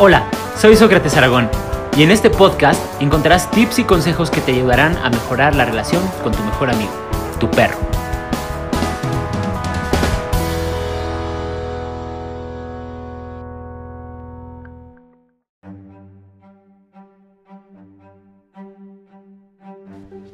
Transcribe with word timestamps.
Hola, 0.00 0.30
soy 0.56 0.76
Sócrates 0.76 1.16
Aragón 1.16 1.50
y 1.96 2.04
en 2.04 2.12
este 2.12 2.30
podcast 2.30 2.80
encontrarás 3.02 3.50
tips 3.50 3.80
y 3.80 3.84
consejos 3.84 4.30
que 4.30 4.40
te 4.40 4.52
ayudarán 4.52 4.96
a 4.98 5.10
mejorar 5.10 5.56
la 5.56 5.64
relación 5.64 6.00
con 6.22 6.32
tu 6.32 6.40
mejor 6.44 6.70
amigo, 6.70 6.92
tu 7.40 7.50
perro. 7.50 7.76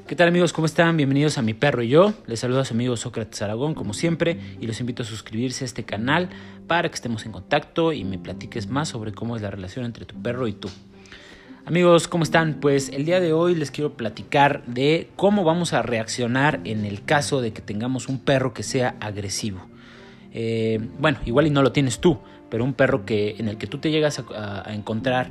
¿Qué 0.07 0.17
tal 0.17 0.29
amigos? 0.29 0.53
¿Cómo 0.53 0.67
están? 0.67 0.99
Bienvenidos 0.99 1.39
a 1.39 1.43
Mi 1.43 1.55
Perro 1.55 1.83
y 1.83 1.89
yo. 1.89 2.13
Les 2.27 2.39
saludo 2.39 2.61
a 2.61 2.67
su 2.67 2.75
amigo 2.75 2.95
Sócrates 2.95 3.41
Aragón 3.41 3.73
como 3.73 3.95
siempre 3.95 4.39
y 4.61 4.67
los 4.67 4.79
invito 4.81 5.03
a 5.03 5.07
suscribirse 5.07 5.65
a 5.65 5.67
este 5.67 5.85
canal 5.85 6.29
para 6.67 6.91
que 6.91 6.95
estemos 6.95 7.25
en 7.25 7.33
contacto 7.33 7.91
y 7.91 8.05
me 8.05 8.19
platiques 8.19 8.69
más 8.69 8.91
sobre 8.91 9.13
cómo 9.13 9.35
es 9.35 9.41
la 9.41 9.51
relación 9.51 9.87
entre 9.87 10.05
tu 10.05 10.15
perro 10.21 10.47
y 10.47 10.53
tú. 10.53 10.69
Amigos, 11.65 12.07
¿cómo 12.07 12.23
están? 12.23 12.61
Pues 12.61 12.91
el 12.91 13.07
día 13.07 13.19
de 13.19 13.33
hoy 13.33 13.55
les 13.55 13.71
quiero 13.71 13.95
platicar 13.95 14.63
de 14.67 15.09
cómo 15.17 15.43
vamos 15.43 15.73
a 15.73 15.81
reaccionar 15.81 16.61
en 16.65 16.85
el 16.85 17.03
caso 17.03 17.41
de 17.41 17.55
que 17.55 17.63
tengamos 17.63 18.07
un 18.07 18.19
perro 18.19 18.53
que 18.53 18.63
sea 18.63 18.97
agresivo. 19.01 19.67
Eh, 20.35 20.87
bueno, 20.99 21.17
igual 21.25 21.47
y 21.47 21.51
no 21.51 21.63
lo 21.63 21.73
tienes 21.73 22.01
tú, 22.01 22.19
pero 22.51 22.63
un 22.63 22.75
perro 22.75 23.07
que, 23.07 23.37
en 23.39 23.49
el 23.49 23.57
que 23.57 23.67
tú 23.67 23.79
te 23.79 23.91
llegas 23.91 24.23
a 24.37 24.75
encontrar 24.75 25.31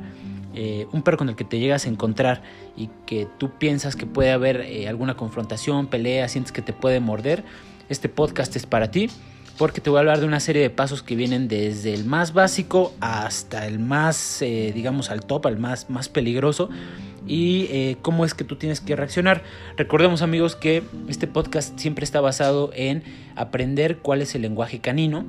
eh, 0.54 0.88
un 0.92 1.02
perro 1.02 1.18
con 1.18 1.30
el 1.30 1.36
que 1.36 1.44
te 1.44 1.60
llegas 1.60 1.86
a 1.86 1.90
encontrar 1.90 2.42
y 2.78 2.90
que 3.06 3.28
tú 3.38 3.52
piensas 3.52 3.96
que 3.96 4.06
puede 4.06 4.32
haber 4.32 4.62
eh, 4.62 4.88
alguna 4.88 5.16
confrontación, 5.16 5.88
pelea, 5.88 6.28
sientes 6.28 6.52
que 6.52 6.62
te 6.62 6.74
puede 6.74 7.00
morder, 7.00 7.44
este 7.90 8.10
podcast 8.10 8.56
es 8.56 8.66
para 8.66 8.92
ti 8.92 9.10
porque 9.58 9.82
te 9.82 9.90
voy 9.90 9.98
a 9.98 10.00
hablar 10.00 10.20
de 10.20 10.26
una 10.26 10.40
serie 10.40 10.62
de 10.64 10.70
pasos 10.72 11.04
que 11.04 11.16
vienen 11.16 11.48
desde 11.48 11.94
el 11.94 12.06
más 12.06 12.34
básico 12.34 12.94
hasta 13.00 13.68
el 13.68 13.78
más, 13.78 14.42
eh, 14.42 14.72
digamos, 14.74 15.12
al 15.12 15.26
top, 15.26 15.46
al 15.46 15.60
más, 15.60 15.90
más 15.92 16.10
peligroso 16.10 16.70
y 17.26 17.96
cómo 18.02 18.26
es 18.26 18.34
que 18.34 18.44
tú 18.44 18.58
tienes 18.58 18.82
que 18.82 18.96
reaccionar. 18.96 19.44
Recordemos 19.78 20.22
amigos 20.22 20.56
que 20.58 20.84
este 21.08 21.26
podcast 21.28 21.80
siempre 21.80 22.04
está 22.04 22.20
basado 22.20 22.72
en 22.74 23.04
aprender 23.36 24.00
cuál 24.00 24.22
es 24.22 24.36
el 24.36 24.42
lenguaje 24.42 24.80
canino 24.80 25.24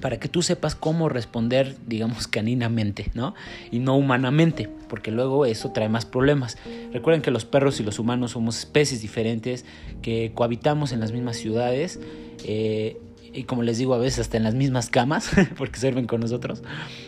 para 0.00 0.18
que 0.18 0.28
tú 0.28 0.42
sepas 0.42 0.74
cómo 0.74 1.08
responder, 1.08 1.76
digamos, 1.86 2.26
caninamente, 2.28 3.10
¿no? 3.14 3.34
Y 3.70 3.78
no 3.78 3.96
humanamente, 3.96 4.68
porque 4.88 5.10
luego 5.10 5.46
eso 5.46 5.72
trae 5.72 5.88
más 5.88 6.04
problemas. 6.04 6.58
Recuerden 6.92 7.22
que 7.22 7.30
los 7.30 7.44
perros 7.44 7.80
y 7.80 7.82
los 7.82 7.98
humanos 7.98 8.32
somos 8.32 8.58
especies 8.58 9.02
diferentes, 9.02 9.64
que 10.02 10.32
cohabitamos 10.34 10.92
en 10.92 11.00
las 11.00 11.12
mismas 11.12 11.36
ciudades, 11.36 12.00
eh, 12.44 13.00
y 13.32 13.44
como 13.44 13.62
les 13.62 13.78
digo, 13.78 13.94
a 13.94 13.98
veces 13.98 14.20
hasta 14.20 14.36
en 14.36 14.44
las 14.44 14.54
mismas 14.54 14.88
camas, 14.88 15.30
porque 15.58 15.78
sirven 15.78 16.06
con 16.06 16.20
nosotros. 16.20 16.62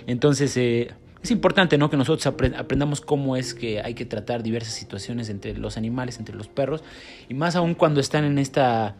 Entonces, 0.06 0.56
eh, 0.56 0.92
es 1.22 1.30
importante, 1.30 1.78
¿no? 1.78 1.90
Que 1.90 1.96
nosotros 1.96 2.26
aprendamos 2.26 3.00
cómo 3.00 3.36
es 3.36 3.54
que 3.54 3.80
hay 3.80 3.94
que 3.94 4.04
tratar 4.04 4.42
diversas 4.42 4.74
situaciones 4.74 5.28
entre 5.30 5.54
los 5.54 5.76
animales, 5.76 6.18
entre 6.18 6.36
los 6.36 6.48
perros, 6.48 6.84
y 7.28 7.34
más 7.34 7.56
aún 7.56 7.74
cuando 7.74 8.00
están 8.00 8.24
en 8.24 8.38
esta, 8.38 8.96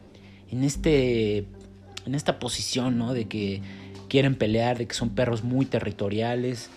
en 0.51 0.65
este 0.65 1.47
en 2.09 2.15
esta 2.15 2.39
posición, 2.39 2.99
¿no? 2.99 3.15
De 3.15 3.27
que 3.27 3.63
quieren 4.09 4.35
pelear, 4.35 4.79
de 4.79 4.87
que 4.87 4.95
son 4.95 5.11
perros 5.11 5.45
muy 5.45 5.67
territoriales. 5.67 6.71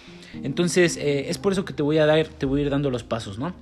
Entonces, 0.44 0.98
eh, 0.98 1.30
es 1.30 1.38
por 1.38 1.54
eso 1.54 1.66
que 1.66 1.74
te 1.74 1.82
voy 1.82 1.98
a 1.98 2.06
dar, 2.06 2.28
te 2.28 2.46
voy 2.46 2.62
a 2.62 2.64
ir 2.66 2.70
dando 2.70 2.92
los 2.92 3.04
pasos, 3.04 3.40
¿no? 3.40 3.54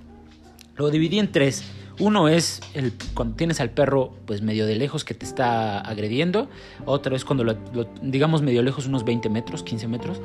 Lo 0.75 0.90
dividí 0.90 1.20
en 1.20 1.31
tres. 1.31 1.64
Uno 2.00 2.30
es 2.30 2.62
el, 2.73 2.94
cuando 3.14 3.36
tienes 3.36 3.59
al 3.59 3.72
perro 3.72 4.14
pues 4.25 4.42
medio 4.42 4.66
de 4.66 4.75
lejos 4.75 5.03
que 5.03 5.14
te 5.14 5.25
está 5.25 5.80
agrediendo. 5.80 6.50
Otro 6.86 7.16
es 7.16 7.25
cuando 7.25 7.44
lo, 7.44 7.58
digamos 8.02 8.42
medio 8.42 8.64
lejos, 8.64 8.88
unos 8.88 9.03
20 9.03 9.30
metros, 9.30 9.64
15 9.64 9.88
metros. 9.88 10.22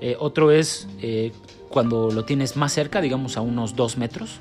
Eh, 0.00 0.16
otro 0.18 0.50
es 0.50 0.88
eh, 1.02 1.32
cuando 1.68 2.10
lo 2.10 2.24
tienes 2.24 2.56
más 2.56 2.72
cerca, 2.72 3.00
digamos 3.00 3.36
a 3.36 3.42
unos 3.42 3.76
2 3.76 3.98
metros. 3.98 4.38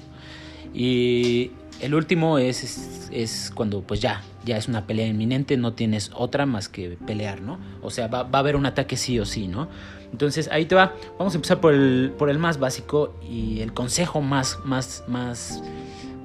Y 0.73 1.51
el 1.81 1.95
último 1.95 2.37
es, 2.37 3.09
es, 3.11 3.51
cuando 3.53 3.81
pues 3.81 3.99
ya, 3.99 4.21
ya 4.45 4.57
es 4.57 4.67
una 4.67 4.85
pelea 4.85 5.07
inminente, 5.07 5.57
no 5.57 5.73
tienes 5.73 6.11
otra 6.13 6.45
más 6.45 6.69
que 6.69 6.97
pelear, 7.05 7.41
¿no? 7.41 7.59
O 7.81 7.89
sea, 7.89 8.07
va, 8.07 8.27
a 8.31 8.37
haber 8.37 8.55
un 8.55 8.65
ataque 8.65 8.97
sí 8.97 9.19
o 9.19 9.25
sí, 9.25 9.47
¿no? 9.47 9.69
Entonces 10.11 10.49
ahí 10.51 10.65
te 10.65 10.75
va, 10.75 10.93
vamos 11.17 11.33
a 11.33 11.37
empezar 11.37 11.61
por 11.61 11.73
el, 11.73 12.13
por 12.17 12.29
el 12.29 12.39
más 12.39 12.59
básico 12.59 13.15
y 13.29 13.61
el 13.61 13.73
consejo 13.73 14.21
más, 14.21 14.59
más, 14.65 15.03
más, 15.07 15.61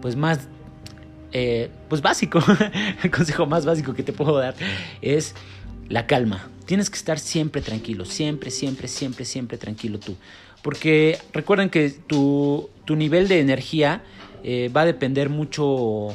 pues 0.01 0.17
más, 0.17 0.49
eh, 1.33 1.71
pues 1.89 2.03
básico, 2.03 2.41
el 3.03 3.11
consejo 3.11 3.47
más 3.47 3.65
básico 3.65 3.95
que 3.95 4.03
te 4.03 4.13
puedo 4.13 4.37
dar 4.39 4.55
es 5.03 5.35
la 5.89 6.07
calma. 6.07 6.49
Tienes 6.67 6.89
que 6.89 6.97
estar 6.97 7.19
siempre 7.19 7.61
tranquilo, 7.61 8.05
siempre, 8.07 8.51
siempre, 8.51 8.89
siempre, 8.89 9.25
siempre 9.25 9.59
tranquilo 9.59 9.99
tú. 9.99 10.17
Porque 10.63 11.19
recuerden 11.35 11.69
que 11.69 11.91
tu, 11.91 12.71
tu 12.87 12.97
nivel 12.97 13.29
de 13.29 13.41
energía 13.41 14.03
eh, 14.47 14.71
va 14.75 14.83
a 14.83 14.85
depender 14.85 15.31
mucho, 15.31 16.09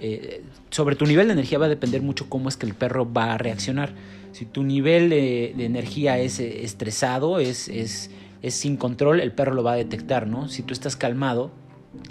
eh, 0.00 0.42
sobre 0.70 0.96
tu 0.96 1.06
nivel 1.06 1.28
de 1.28 1.34
energía 1.34 1.58
va 1.58 1.66
a 1.66 1.68
depender 1.68 2.02
mucho 2.02 2.28
cómo 2.28 2.48
es 2.48 2.56
que 2.56 2.66
el 2.66 2.74
perro 2.74 3.10
va 3.10 3.34
a 3.34 3.38
reaccionar. 3.38 3.92
Si 4.32 4.44
tu 4.44 4.64
nivel 4.64 5.08
de, 5.08 5.50
energía 5.64 6.18
es 6.18 6.40
eh, 6.40 6.64
estresado, 6.64 7.38
es, 7.38 7.68
es, 7.68 8.10
es, 8.42 8.54
sin 8.54 8.76
control, 8.76 9.20
el 9.20 9.30
perro 9.30 9.54
lo 9.54 9.62
va 9.62 9.74
a 9.74 9.76
detectar, 9.76 10.26
¿no? 10.26 10.48
Si 10.48 10.64
tú 10.64 10.72
estás 10.72 10.96
calmado, 10.96 11.52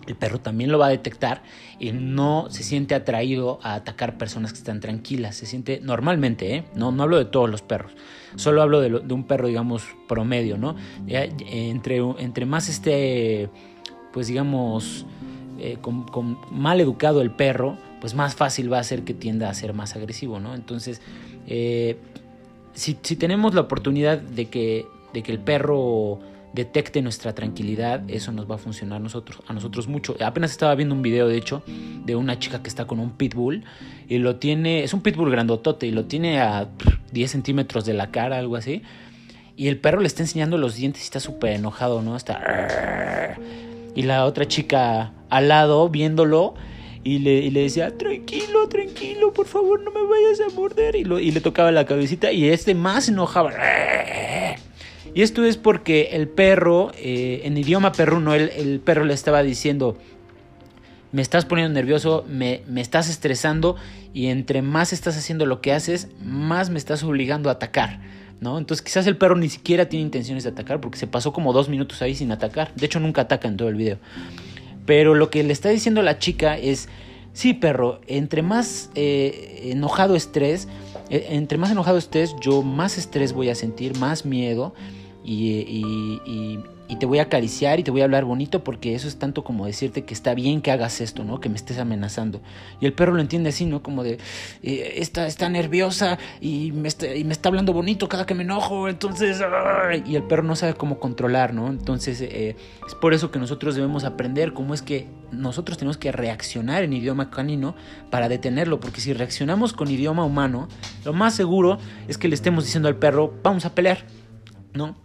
el 0.08 0.16
perro 0.16 0.40
también 0.40 0.72
lo 0.72 0.80
va 0.80 0.88
a 0.88 0.90
detectar 0.90 1.44
y 1.78 1.92
no 1.92 2.48
se 2.50 2.64
siente 2.64 2.96
atraído 2.96 3.60
a 3.64 3.76
atacar 3.76 4.18
personas 4.18 4.54
que 4.54 4.60
están 4.60 4.80
tranquilas. 4.80 5.36
Se 5.36 5.46
siente 5.46 5.82
normalmente, 5.84 6.56
¿eh? 6.56 6.64
No, 6.74 6.94
no 6.94 7.04
hablo 7.04 7.18
de 7.18 7.26
todos 7.26 7.50
los 7.50 7.62
perros. 7.62 7.92
Solo 8.38 8.62
hablo 8.62 8.80
de, 8.80 9.14
un 9.14 9.24
perro, 9.26 9.48
digamos, 9.48 9.84
promedio, 10.08 10.58
¿no? 10.58 10.76
entre, 11.08 11.98
entre 12.20 12.46
más 12.46 12.70
esté, 12.70 13.50
pues 14.18 14.26
digamos, 14.26 15.06
eh, 15.60 15.78
con, 15.80 16.40
mal 16.50 16.82
educado 16.82 17.22
el 17.22 17.30
perro, 17.30 17.78
pues 18.02 18.16
más 18.16 18.34
fácil 18.34 18.74
va 18.74 18.80
a 18.80 18.84
ser 18.84 19.04
que 19.04 19.14
tienda 19.14 19.48
a 19.48 19.54
ser 19.54 19.76
más 19.76 19.96
agresivo, 19.96 20.40
¿no? 20.40 20.56
Entonces, 20.56 21.04
eh, 21.46 21.98
si, 22.74 22.96
tenemos 22.96 23.54
la 23.54 23.62
oportunidad 23.62 24.18
de 24.18 24.48
que, 24.48 24.88
de 25.14 25.22
que 25.22 25.32
el 25.32 25.38
perro 25.38 26.18
detecte 26.52 27.04
nuestra 27.04 27.36
tranquilidad, 27.36 28.10
eso 28.10 28.32
nos 28.32 28.50
va 28.50 28.56
a 28.56 28.58
funcionar 28.58 28.98
a 28.98 29.00
nosotros, 29.02 29.40
a 29.46 29.54
nosotros 29.54 29.88
mucho. 29.88 30.16
Apenas 30.20 30.50
estaba 30.50 30.74
viendo 30.74 30.96
un 30.96 31.04
video, 31.04 31.28
de 31.28 31.38
hecho, 31.38 31.62
de 31.68 32.16
una 32.16 32.40
chica 32.40 32.64
que 32.64 32.70
está 32.70 32.88
con 32.88 33.00
un 33.00 33.12
pitbull 33.12 33.66
y 34.10 34.18
lo 34.18 34.38
tiene, 34.38 34.84
es 34.84 34.96
un 34.96 35.02
pitbull 35.02 35.30
grandotote 35.30 35.86
y 35.86 35.92
lo 35.92 36.06
tiene 36.06 36.42
a 36.42 36.70
10 37.12 37.30
centímetros 37.30 37.86
de 37.86 37.94
la 37.94 38.10
cara, 38.10 38.40
algo 38.40 38.56
así. 38.56 38.82
Y 39.56 39.68
el 39.68 39.78
perro 39.78 40.02
le 40.02 40.08
está 40.08 40.24
enseñando 40.24 40.58
los 40.58 40.76
dientes 40.76 41.04
y 41.04 41.06
está 41.06 41.20
súper 41.20 41.52
enojado, 41.52 42.02
¿no? 42.02 42.16
Está 42.16 43.38
y 43.98 44.04
la 44.04 44.26
otra 44.26 44.48
chica 44.48 45.12
al 45.32 45.48
lado 45.48 45.90
viéndolo 45.90 46.54
y 47.04 47.18
le, 47.18 47.50
decía, 47.50 47.98
tranquilo, 47.98 48.70
tranquilo, 48.70 49.34
por 49.34 49.48
favor 49.48 49.82
no 49.82 49.90
me 49.90 50.04
vayas 50.04 50.40
a 50.40 50.54
morder. 50.54 50.96
Y, 50.96 51.00
y 51.00 51.32
le 51.32 51.42
tocaba 51.42 51.72
la 51.72 51.86
cabecita 51.86 52.32
y 52.32 52.48
este 52.48 52.76
más 52.76 53.10
enojaba. 53.10 53.54
Y 55.16 55.22
esto 55.24 55.44
es 55.46 55.58
porque 55.58 56.10
el 56.12 56.28
perro, 56.28 56.92
eh, 56.96 57.42
en 57.46 57.58
idioma 57.58 57.92
perruno, 57.92 58.36
el, 58.36 58.50
el, 58.50 58.80
perro 58.82 59.04
le 59.04 59.16
estaba 59.16 59.42
diciendo, 59.42 59.98
me 61.12 61.24
estás 61.24 61.46
poniendo 61.46 61.74
nervioso, 61.74 62.24
me, 62.30 62.62
me 62.68 62.82
estás 62.82 63.10
estresando 63.10 63.78
y 64.14 64.28
entre 64.28 64.62
más 64.62 64.94
estás 64.94 65.18
haciendo 65.18 65.48
lo 65.48 65.60
que 65.60 65.74
haces, 65.74 66.10
más 66.22 66.70
me 66.70 66.78
estás 66.78 67.04
obligando 67.04 67.50
a 67.50 67.54
atacar. 67.54 68.00
¿No? 68.40 68.58
Entonces 68.58 68.84
quizás 68.84 69.08
el 69.08 69.18
perro 69.18 69.36
ni 69.36 69.50
siquiera 69.50 69.90
tiene 69.90 70.06
intenciones 70.06 70.44
de 70.44 70.52
atacar 70.52 70.82
porque 70.82 70.98
se 70.98 71.08
pasó 71.08 71.34
como 71.34 71.54
dos 71.54 71.70
minutos 71.70 72.02
ahí 72.02 72.16
sin 72.16 72.32
atacar. 72.32 72.74
De 72.76 72.86
hecho 72.86 73.00
nunca 73.00 73.22
ataca 73.22 73.48
en 73.48 73.58
todo 73.58 73.70
el 73.70 73.76
video. 73.76 73.98
Pero 74.86 75.16
lo 75.16 75.30
que 75.30 75.44
le 75.44 75.54
está 75.54 75.70
diciendo 75.70 76.02
la 76.02 76.20
chica 76.20 76.58
es, 76.58 76.88
sí 77.34 77.54
perro, 77.54 78.02
entre 78.08 78.42
más 78.42 78.90
eh, 78.96 79.72
enojado 79.72 80.16
estés, 80.16 80.68
eh, 81.10 81.28
entre 81.32 81.58
más 81.58 81.72
enojado 81.72 81.98
estés, 81.98 82.36
yo 82.42 82.62
más 82.62 82.98
estrés 82.98 83.34
voy 83.34 83.50
a 83.50 83.56
sentir, 83.56 83.98
más 83.98 84.26
miedo 84.26 84.74
y 85.26 85.84
te 86.96 87.06
voy 87.06 87.20
a 87.20 87.24
acariciar 87.24 87.80
y 87.80 87.84
te 87.84 87.92
voy 87.92 88.02
a 88.02 88.06
hablar 88.06 88.24
bonito 88.24 88.64
porque 88.64 88.96
eso 88.96 89.08
es 89.08 89.20
tanto 89.20 89.44
como 89.44 89.66
decirte 89.66 90.06
que 90.06 90.14
está 90.14 90.34
bien 90.34 90.62
que 90.62 90.72
hagas 90.72 91.02
esto, 91.02 91.26
¿no? 91.26 91.42
Que 91.42 91.50
me 91.50 91.56
estés 91.58 91.78
amenazando. 91.78 92.42
Y 92.80 92.86
el 92.86 92.94
perro 92.94 93.14
lo 93.14 93.22
entiende 93.22 93.50
así, 93.50 93.66
¿no? 93.66 93.84
Como 93.84 94.04
de, 94.04 94.20
eh, 94.64 94.94
está, 94.96 95.28
está 95.28 95.50
nerviosa 95.50 96.18
y 96.40 96.72
me 96.72 96.88
está, 96.88 97.14
y 97.14 97.26
me 97.26 97.34
está 97.34 97.50
hablando 97.50 97.74
bonito 97.74 98.08
cada 98.08 98.26
que 98.26 98.34
me 98.34 98.44
enojo, 98.44 98.88
entonces, 98.88 99.42
y 100.06 100.16
el 100.16 100.24
perro 100.24 100.44
no 100.44 100.56
sabe 100.56 100.76
cómo 100.76 101.00
controlar, 101.00 101.54
¿no? 101.54 101.68
Entonces, 101.68 102.22
eh, 102.22 102.56
es 102.88 102.96
por 102.96 103.14
eso 103.14 103.32
que 103.32 103.40
nosotros 103.40 103.76
debemos 103.76 104.06
aprender 104.06 104.54
cómo 104.54 104.74
es 104.74 104.82
que 104.82 105.08
nosotros 105.32 105.78
tenemos 105.78 105.98
que 105.98 106.12
reaccionar 106.12 106.84
en 106.84 106.94
idioma 106.94 107.30
canino 107.30 107.76
para 108.10 108.30
detenerlo, 108.30 108.80
porque 108.80 109.02
si 109.02 109.12
reaccionamos 109.14 109.74
con 109.74 109.90
idioma 109.90 110.24
humano, 110.24 110.70
lo 111.04 111.14
más 111.14 111.36
seguro 111.36 111.80
es 112.08 112.18
que 112.18 112.28
le 112.28 112.36
estemos 112.36 112.64
diciendo 112.64 112.88
al 112.88 112.96
perro, 112.96 113.34
vamos 113.44 113.66
a 113.66 113.76
pelear, 113.76 114.06
¿no? 114.74 114.96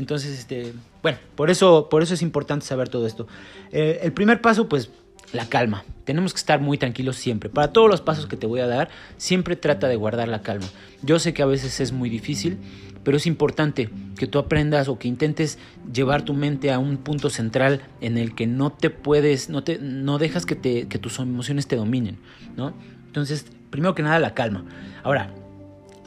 Entonces, 0.00 0.38
este, 0.38 0.72
bueno, 1.02 1.18
por 1.36 1.50
eso, 1.50 1.88
por 1.90 2.02
eso 2.02 2.14
es 2.14 2.22
importante 2.22 2.64
saber 2.64 2.88
todo 2.88 3.06
esto. 3.06 3.28
Eh, 3.70 4.00
el 4.02 4.12
primer 4.12 4.40
paso, 4.40 4.66
pues, 4.66 4.90
la 5.34 5.44
calma. 5.46 5.84
Tenemos 6.04 6.32
que 6.32 6.38
estar 6.38 6.58
muy 6.58 6.78
tranquilos 6.78 7.16
siempre. 7.16 7.50
Para 7.50 7.74
todos 7.74 7.90
los 7.90 8.00
pasos 8.00 8.26
que 8.26 8.38
te 8.38 8.46
voy 8.46 8.60
a 8.60 8.66
dar, 8.66 8.88
siempre 9.18 9.56
trata 9.56 9.88
de 9.88 9.96
guardar 9.96 10.26
la 10.28 10.40
calma. 10.40 10.66
Yo 11.02 11.18
sé 11.18 11.34
que 11.34 11.42
a 11.42 11.46
veces 11.46 11.80
es 11.80 11.92
muy 11.92 12.08
difícil, 12.08 12.56
pero 13.04 13.18
es 13.18 13.26
importante 13.26 13.90
que 14.16 14.26
tú 14.26 14.38
aprendas 14.38 14.88
o 14.88 14.98
que 14.98 15.06
intentes 15.06 15.58
llevar 15.92 16.22
tu 16.22 16.32
mente 16.32 16.72
a 16.72 16.78
un 16.78 16.96
punto 16.96 17.28
central 17.28 17.82
en 18.00 18.16
el 18.16 18.34
que 18.34 18.46
no 18.46 18.72
te 18.72 18.88
puedes, 18.88 19.50
no, 19.50 19.62
te, 19.62 19.78
no 19.78 20.16
dejas 20.16 20.46
que, 20.46 20.56
te, 20.56 20.88
que 20.88 20.98
tus 20.98 21.18
emociones 21.18 21.66
te 21.66 21.76
dominen, 21.76 22.16
¿no? 22.56 22.72
Entonces, 23.06 23.44
primero 23.68 23.94
que 23.94 24.02
nada, 24.02 24.18
la 24.18 24.32
calma. 24.32 24.64
Ahora, 25.02 25.30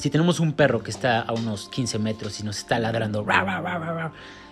si 0.03 0.09
tenemos 0.09 0.41
un 0.41 0.51
perro 0.51 0.83
que 0.83 0.91
está 0.91 1.21
a 1.21 1.31
unos 1.31 1.69
15 1.69 1.97
metros 1.97 2.37
y 2.41 2.43
nos 2.43 2.57
está 2.57 2.77
ladrando, 2.77 3.25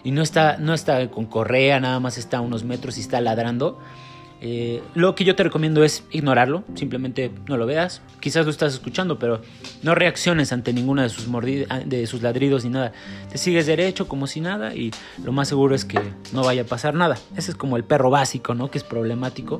y 0.01 0.11
no 0.11 0.21
está, 0.21 0.55
no 0.55 0.73
está 0.73 1.11
con 1.11 1.25
correa, 1.25 1.77
nada 1.81 1.99
más 1.99 2.17
está 2.17 2.37
a 2.37 2.39
unos 2.39 2.63
metros 2.63 2.97
y 2.97 3.01
está 3.01 3.19
ladrando, 3.19 3.77
eh, 4.39 4.81
lo 4.95 5.13
que 5.13 5.25
yo 5.25 5.35
te 5.35 5.43
recomiendo 5.43 5.83
es 5.83 6.05
ignorarlo, 6.09 6.63
simplemente 6.75 7.33
no 7.49 7.57
lo 7.57 7.65
veas. 7.65 8.01
Quizás 8.21 8.45
lo 8.45 8.51
estás 8.51 8.73
escuchando, 8.75 9.19
pero 9.19 9.41
no 9.83 9.93
reacciones 9.93 10.53
ante 10.53 10.71
ninguna 10.71 11.03
de 11.03 11.09
sus, 11.09 11.27
de 11.85 12.07
sus 12.07 12.21
ladridos 12.21 12.63
ni 12.63 12.69
nada. 12.69 12.93
Te 13.29 13.37
sigues 13.37 13.65
derecho 13.65 14.07
como 14.07 14.27
si 14.27 14.39
nada 14.39 14.73
y 14.73 14.91
lo 15.21 15.33
más 15.33 15.49
seguro 15.49 15.75
es 15.75 15.83
que 15.83 15.99
no 16.31 16.45
vaya 16.45 16.61
a 16.61 16.65
pasar 16.65 16.93
nada. 16.93 17.17
Ese 17.35 17.51
es 17.51 17.57
como 17.57 17.75
el 17.75 17.83
perro 17.83 18.09
básico, 18.09 18.55
¿no? 18.55 18.71
Que 18.71 18.77
es 18.77 18.85
problemático. 18.85 19.59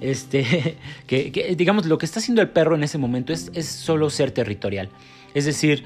Este, 0.00 0.76
que, 1.06 1.54
digamos, 1.56 1.86
lo 1.86 1.98
que 1.98 2.06
está 2.06 2.20
haciendo 2.20 2.42
el 2.42 2.48
perro 2.50 2.74
en 2.74 2.82
ese 2.82 2.98
momento 2.98 3.32
es, 3.32 3.50
solo 3.66 4.10
ser 4.10 4.30
territorial. 4.30 4.88
Es 5.34 5.44
decir, 5.44 5.84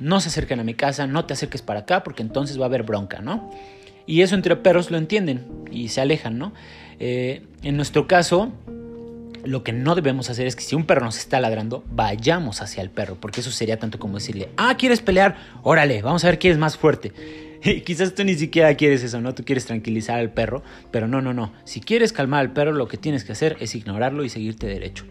no 0.00 0.20
se 0.20 0.28
acerquen 0.28 0.60
a 0.60 0.64
mi 0.64 0.74
casa, 0.74 1.06
no 1.06 1.24
te 1.24 1.34
acerques 1.34 1.62
para 1.62 1.80
acá 1.80 2.02
porque 2.02 2.22
entonces 2.22 2.58
va 2.58 2.64
a 2.64 2.66
haber 2.66 2.82
bronca, 2.82 3.20
¿no? 3.20 3.50
Y 4.06 4.22
eso 4.22 4.34
entre 4.34 4.56
perros 4.56 4.90
lo 4.90 4.98
entienden 4.98 5.46
y 5.70 5.88
se 5.88 6.00
alejan, 6.00 6.38
¿no? 6.38 6.52
Eh, 6.98 7.42
en 7.62 7.76
nuestro 7.76 8.08
caso, 8.08 8.52
lo 9.44 9.62
que 9.64 9.72
no 9.72 9.94
debemos 9.94 10.30
hacer 10.30 10.46
es 10.46 10.56
que 10.56 10.62
si 10.62 10.74
un 10.74 10.84
perro 10.84 11.04
nos 11.04 11.18
está 11.18 11.40
ladrando, 11.40 11.84
vayamos 11.90 12.62
hacia 12.62 12.82
el 12.82 12.90
perro, 12.90 13.16
porque 13.20 13.40
eso 13.40 13.50
sería 13.50 13.78
tanto 13.78 13.98
como 13.98 14.18
decirle, 14.18 14.48
ah, 14.56 14.76
¿quieres 14.76 15.00
pelear? 15.00 15.36
Órale, 15.62 16.02
vamos 16.02 16.24
a 16.24 16.28
ver 16.28 16.38
quién 16.38 16.52
es 16.52 16.58
más 16.58 16.76
fuerte. 16.76 17.12
Quizás 17.84 18.14
tú 18.14 18.24
ni 18.24 18.34
siquiera 18.34 18.74
quieres 18.74 19.02
eso, 19.02 19.20
¿no? 19.20 19.34
Tú 19.34 19.44
quieres 19.44 19.66
tranquilizar 19.66 20.18
al 20.18 20.30
perro, 20.30 20.62
pero 20.90 21.08
no, 21.08 21.20
no, 21.20 21.32
no. 21.32 21.52
Si 21.64 21.80
quieres 21.80 22.12
calmar 22.12 22.40
al 22.40 22.52
perro, 22.52 22.72
lo 22.72 22.88
que 22.88 22.96
tienes 22.96 23.24
que 23.24 23.32
hacer 23.32 23.56
es 23.60 23.74
ignorarlo 23.74 24.24
y 24.24 24.28
seguirte 24.28 24.66
derecho. 24.66 25.04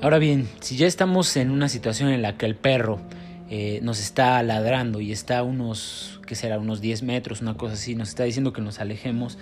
Ahora 0.00 0.18
bien, 0.18 0.46
si 0.60 0.76
ya 0.76 0.86
estamos 0.86 1.34
en 1.38 1.50
una 1.50 1.70
situación 1.70 2.10
en 2.10 2.20
la 2.20 2.36
que 2.36 2.44
el 2.44 2.56
perro 2.56 3.00
eh, 3.48 3.80
nos 3.82 4.00
está 4.00 4.42
ladrando 4.42 5.00
y 5.00 5.12
está 5.12 5.38
a 5.38 5.42
unos, 5.42 6.20
que 6.26 6.34
será? 6.34 6.58
Unos 6.58 6.80
10 6.82 7.02
metros, 7.04 7.40
una 7.40 7.56
cosa 7.56 7.72
así, 7.74 7.94
nos 7.94 8.10
está 8.10 8.24
diciendo 8.24 8.52
que 8.52 8.60
nos 8.60 8.80
alejemos 8.80 9.38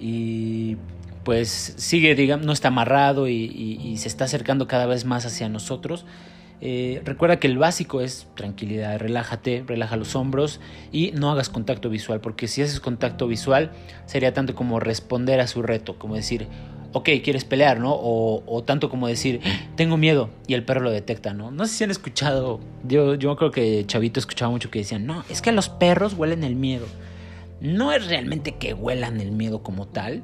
y 0.00 0.78
pues 1.24 1.74
sigue, 1.76 2.14
digamos, 2.14 2.44
no 2.44 2.52
está 2.52 2.68
amarrado 2.68 3.28
y, 3.28 3.96
se 3.98 4.08
está 4.08 4.24
acercando 4.24 4.66
cada 4.66 4.86
vez 4.86 5.04
más 5.04 5.26
hacia 5.26 5.48
nosotros. 5.48 6.06
Eh, 6.62 7.00
recuerda 7.04 7.38
que 7.38 7.46
el 7.46 7.56
básico 7.56 8.02
es 8.02 8.26
tranquilidad, 8.34 8.98
relájate, 8.98 9.64
relaja 9.66 9.96
los 9.96 10.14
hombros 10.14 10.60
y 10.92 11.12
no 11.12 11.30
hagas 11.30 11.48
contacto 11.48 11.88
visual, 11.88 12.20
porque 12.20 12.48
si 12.48 12.60
haces 12.60 12.80
contacto 12.80 13.26
visual 13.26 13.70
sería 14.04 14.34
tanto 14.34 14.54
como 14.54 14.78
responder 14.78 15.40
a 15.40 15.46
su 15.46 15.62
reto, 15.62 15.98
como 15.98 16.16
decir, 16.16 16.48
ok, 16.92 17.08
quieres 17.22 17.44
pelear, 17.44 17.80
¿no? 17.80 17.92
O, 17.94 18.62
tanto 18.66 18.90
como 18.90 19.08
decir, 19.08 19.40
tengo 19.76 19.96
miedo 19.96 20.30
y 20.46 20.54
el 20.54 20.64
perro 20.64 20.80
lo 20.80 20.90
detecta, 20.90 21.32
¿no? 21.32 21.50
No 21.50 21.66
sé 21.66 21.74
si 21.74 21.84
han 21.84 21.90
escuchado, 21.90 22.60
yo, 22.84 23.14
yo 23.14 23.36
creo 23.36 23.50
que 23.50 23.86
Chavito 23.86 24.20
escuchaba 24.20 24.50
mucho 24.50 24.70
que 24.70 24.80
decían, 24.80 25.06
no, 25.06 25.24
es 25.30 25.40
que 25.40 25.52
los 25.52 25.68
perros 25.68 26.14
huelen 26.14 26.44
el 26.44 26.56
miedo. 26.56 26.86
No 27.60 27.92
es 27.92 28.06
realmente 28.06 28.56
que 28.56 28.72
huelan 28.72 29.20
el 29.20 29.32
miedo 29.32 29.62
como 29.62 29.86
tal, 29.86 30.22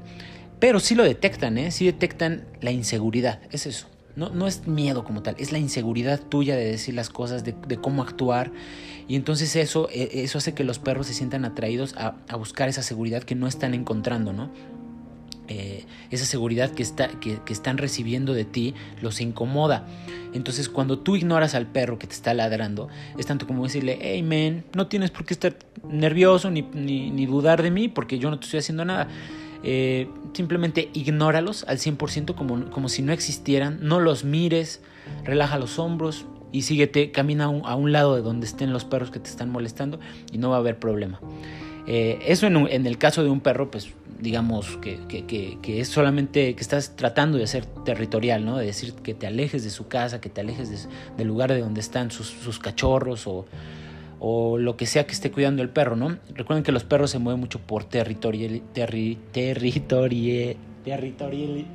pero 0.58 0.80
sí 0.80 0.94
lo 0.94 1.04
detectan, 1.04 1.58
¿eh? 1.58 1.70
Sí 1.70 1.84
detectan 1.84 2.46
la 2.60 2.70
inseguridad, 2.70 3.40
es 3.52 3.66
eso. 3.66 3.88
No, 4.16 4.30
no 4.30 4.46
es 4.46 4.66
miedo 4.66 5.04
como 5.04 5.22
tal, 5.22 5.36
es 5.38 5.52
la 5.52 5.58
inseguridad 5.58 6.20
tuya 6.20 6.56
de 6.56 6.64
decir 6.64 6.94
las 6.94 7.10
cosas, 7.10 7.44
de, 7.44 7.54
cómo 7.76 8.02
actuar. 8.02 8.50
Y 9.08 9.14
entonces 9.14 9.54
eso, 9.56 9.88
e, 9.92 10.22
eso 10.24 10.38
hace 10.38 10.54
que 10.54 10.64
los 10.64 10.78
perros 10.78 11.06
se 11.06 11.14
sientan 11.14 11.44
atraídos 11.44 11.94
a, 11.96 12.16
buscar 12.36 12.68
esa 12.68 12.82
seguridad 12.82 13.22
que 13.22 13.34
no 13.34 13.46
están 13.46 13.74
encontrando, 13.74 14.32
¿no? 14.32 14.50
Eh, 15.48 15.84
esa 16.10 16.24
seguridad 16.24 16.70
que, 16.70 16.82
está, 16.82 17.08
que, 17.20 17.38
están 17.48 17.78
recibiendo 17.78 18.32
de 18.32 18.44
ti 18.44 18.74
los 19.00 19.20
incomoda. 19.20 19.86
Entonces 20.32 20.68
cuando 20.68 20.98
tú 20.98 21.14
ignoras 21.14 21.54
al 21.54 21.66
perro 21.66 21.98
que 21.98 22.06
te 22.06 22.14
está 22.14 22.34
ladrando, 22.34 22.88
es 23.18 23.26
tanto 23.26 23.46
como 23.46 23.64
decirle, 23.64 23.98
hey 24.00 24.22
man, 24.22 24.64
no 24.74 24.88
tienes 24.88 25.10
por 25.10 25.24
qué 25.24 25.34
estar 25.34 25.56
nervioso 25.88 26.50
ni, 26.50 26.62
ni, 26.62 27.26
dudar 27.26 27.62
de 27.62 27.70
mí 27.70 27.88
porque 27.88 28.18
yo 28.18 28.30
no 28.30 28.38
te 28.38 28.46
estoy 28.46 28.58
haciendo 28.60 28.84
nada. 28.84 29.08
Eh, 29.62 30.08
simplemente 30.32 30.90
ignóralos 30.92 31.64
al 31.64 31.78
100% 31.78 32.34
como, 32.34 32.70
como 32.70 32.88
si 32.88 33.02
no 33.02 33.12
existieran, 33.12 33.78
no 33.82 34.00
los 34.00 34.24
mires, 34.24 34.80
relaja 35.24 35.58
los 35.58 35.78
hombros 35.78 36.26
y 36.52 36.62
síguete, 36.62 37.10
camina 37.10 37.44
a 37.44 37.48
un, 37.48 37.66
a 37.66 37.74
un 37.74 37.92
lado 37.92 38.14
de 38.14 38.22
donde 38.22 38.46
estén 38.46 38.72
los 38.72 38.84
perros 38.84 39.10
que 39.10 39.18
te 39.18 39.28
están 39.28 39.50
molestando 39.50 39.98
y 40.32 40.38
no 40.38 40.50
va 40.50 40.56
a 40.56 40.58
haber 40.60 40.78
problema. 40.78 41.20
Eh, 41.86 42.18
eso 42.26 42.46
en, 42.46 42.86
el 42.86 42.98
caso 42.98 43.22
de 43.22 43.30
un 43.30 43.40
perro, 43.40 43.70
pues 43.70 43.90
digamos 44.18 44.76
que, 44.78 44.98
que, 45.06 45.80
es 45.80 45.88
solamente 45.88 46.54
que 46.54 46.60
estás 46.60 46.96
tratando 46.96 47.38
de 47.38 47.46
ser 47.46 47.64
territorial, 47.66 48.44
¿no? 48.44 48.56
De 48.56 48.66
decir 48.66 48.94
que 48.94 49.14
te 49.14 49.26
alejes 49.26 49.62
de 49.62 49.70
su 49.70 49.86
casa, 49.86 50.20
que 50.20 50.28
te 50.28 50.40
alejes 50.40 50.88
del 51.16 51.28
lugar 51.28 51.52
de 51.52 51.60
donde 51.60 51.80
están 51.80 52.10
sus 52.10 52.58
cachorros 52.58 53.26
o, 53.26 53.46
o, 54.18 54.58
lo 54.58 54.76
que 54.76 54.86
sea 54.86 55.06
que 55.06 55.12
esté 55.12 55.30
cuidando 55.30 55.62
el 55.62 55.68
perro, 55.68 55.96
¿no? 55.96 56.18
Recuerden 56.34 56.62
que 56.64 56.72
los 56.72 56.84
perros 56.84 57.10
se 57.10 57.18
mueven 57.18 57.40
mucho 57.40 57.60
por 57.60 57.84
territorial, 57.84 58.62
terri, 58.72 59.18
territorial, 59.32 60.56
territorial, 60.84 61.66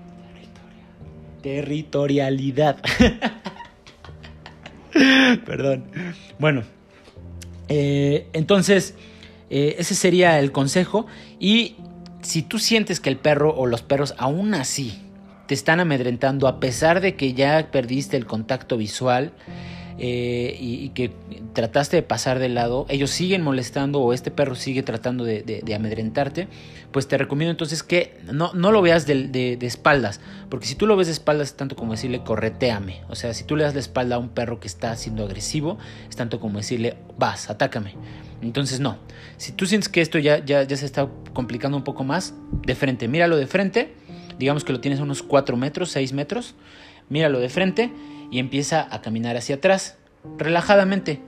territorialidad. 1.41 2.77
Perdón. 5.45 5.85
Bueno, 6.39 6.63
eh, 7.69 8.27
entonces 8.33 8.95
eh, 9.49 9.75
ese 9.79 9.95
sería 9.95 10.39
el 10.39 10.51
consejo 10.51 11.07
y 11.39 11.75
si 12.21 12.41
tú 12.41 12.59
sientes 12.59 12.99
que 12.99 13.09
el 13.09 13.17
perro 13.17 13.55
o 13.55 13.65
los 13.65 13.81
perros 13.81 14.13
aún 14.17 14.53
así 14.53 15.01
te 15.47 15.53
están 15.53 15.79
amedrentando 15.79 16.47
a 16.47 16.59
pesar 16.59 17.01
de 17.01 17.15
que 17.15 17.33
ya 17.33 17.69
perdiste 17.71 18.17
el 18.17 18.25
contacto 18.25 18.77
visual 18.77 19.31
eh, 20.03 20.57
y, 20.59 20.89
que 20.89 21.11
trataste 21.53 21.97
de 21.97 22.01
pasar 22.01 22.39
de 22.39 22.49
lado, 22.49 22.87
ellos 22.89 23.11
siguen 23.11 23.43
molestando 23.43 24.01
o 24.01 24.13
este 24.13 24.31
perro 24.31 24.55
sigue 24.55 24.81
tratando 24.81 25.23
de, 25.23 25.61
amedrentarte, 25.75 26.47
pues 26.91 27.07
te 27.07 27.19
recomiendo 27.19 27.51
entonces 27.51 27.83
que 27.83 28.17
no, 28.23 28.51
no 28.55 28.71
lo 28.71 28.81
veas 28.81 29.05
de, 29.05 29.27
de, 29.27 29.67
espaldas, 29.67 30.19
porque 30.49 30.65
si 30.65 30.73
tú 30.73 30.87
lo 30.87 30.95
ves 30.95 31.05
de 31.05 31.13
espaldas 31.13 31.49
es 31.49 31.53
tanto 31.55 31.75
como 31.75 31.91
decirle 31.91 32.23
correteame, 32.23 33.03
o 33.09 33.15
sea, 33.15 33.35
si 33.35 33.43
tú 33.43 33.55
le 33.55 33.63
das 33.63 33.75
la 33.75 33.79
espalda 33.79 34.15
a 34.15 34.17
un 34.17 34.29
perro 34.29 34.59
que 34.59 34.67
está 34.67 34.95
siendo 34.95 35.23
agresivo, 35.23 35.77
es 36.09 36.15
tanto 36.15 36.39
como 36.39 36.57
decirle 36.57 36.95
vas, 37.19 37.51
atácame. 37.51 37.93
Entonces 38.41 38.79
no, 38.79 38.97
si 39.37 39.51
tú 39.51 39.67
sientes 39.67 39.87
que 39.87 40.01
esto 40.01 40.17
ya, 40.17 40.43
ya, 40.43 40.63
ya 40.63 40.77
se 40.77 40.87
está 40.87 41.07
complicando 41.33 41.77
un 41.77 41.83
poco 41.83 42.03
más, 42.03 42.33
de 42.65 42.73
frente, 42.73 43.07
míralo 43.07 43.37
de 43.37 43.45
frente, 43.45 43.93
digamos 44.39 44.63
que 44.63 44.73
lo 44.73 44.79
tienes 44.79 44.99
unos 44.99 45.21
4 45.21 45.57
metros, 45.57 45.91
6 45.91 46.13
metros, 46.13 46.55
míralo 47.07 47.39
de 47.39 47.49
frente 47.49 47.91
y 48.31 48.39
empieza 48.39 48.87
a 48.89 49.01
caminar 49.01 49.37
hacia 49.37 49.57
atrás, 49.57 49.97
relajadamente, 50.37 51.21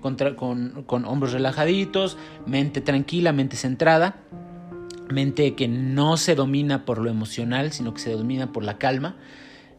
con, 0.00 0.84
con, 0.86 1.04
hombros 1.06 1.32
relajaditos, 1.32 2.18
mente 2.46 2.80
tranquila, 2.80 3.32
mente 3.32 3.56
centrada, 3.56 4.16
mente 5.08 5.54
que 5.54 5.68
no 5.68 6.16
se 6.16 6.34
domina 6.34 6.84
por 6.84 6.98
lo 6.98 7.10
emocional, 7.10 7.72
sino 7.72 7.94
que 7.94 8.00
se 8.00 8.12
domina 8.12 8.52
por 8.52 8.64
la 8.64 8.78
calma. 8.78 9.16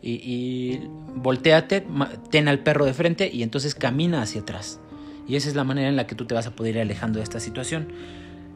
Y, 0.01 0.13
y 0.23 0.89
volteate, 1.15 1.85
ten 2.29 2.47
al 2.47 2.59
perro 2.59 2.85
de 2.85 2.93
frente 2.93 3.29
y 3.31 3.43
entonces 3.43 3.75
camina 3.75 4.21
hacia 4.21 4.41
atrás. 4.41 4.79
Y 5.27 5.35
esa 5.35 5.49
es 5.49 5.55
la 5.55 5.63
manera 5.63 5.89
en 5.89 5.95
la 5.95 6.07
que 6.07 6.15
tú 6.15 6.25
te 6.25 6.35
vas 6.35 6.47
a 6.47 6.51
poder 6.51 6.75
ir 6.75 6.81
alejando 6.81 7.17
de 7.17 7.23
esta 7.23 7.39
situación. 7.39 7.87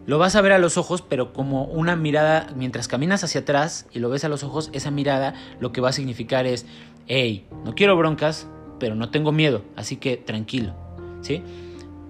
Lo 0.06 0.18
vas 0.18 0.36
a 0.36 0.42
ver 0.42 0.54
a 0.54 0.60
los 0.60 0.78
ojos, 0.78 1.04
pero 1.04 1.34
como 1.34 1.66
una 1.66 1.96
mirada, 1.96 2.48
mientras 2.56 2.88
caminas 2.88 3.24
hacia 3.24 3.42
atrás 3.42 3.86
y 3.92 4.00
lo 4.00 4.10
ves 4.10 4.24
a 4.24 4.30
los 4.30 4.44
ojos, 4.44 4.70
esa 4.74 4.90
mirada 4.90 5.36
lo 5.60 5.72
que 5.72 5.82
va 5.82 5.90
a 5.90 5.94
significar 5.94 6.48
es, 6.48 6.66
hey, 7.08 7.46
no 7.64 7.76
quiero 7.76 7.96
broncas, 7.96 8.48
pero 8.80 8.96
no 8.96 9.10
tengo 9.10 9.32
miedo, 9.32 9.64
así 9.76 9.98
que 9.98 10.18
tranquilo, 10.18 10.74
¿sí? 11.22 11.42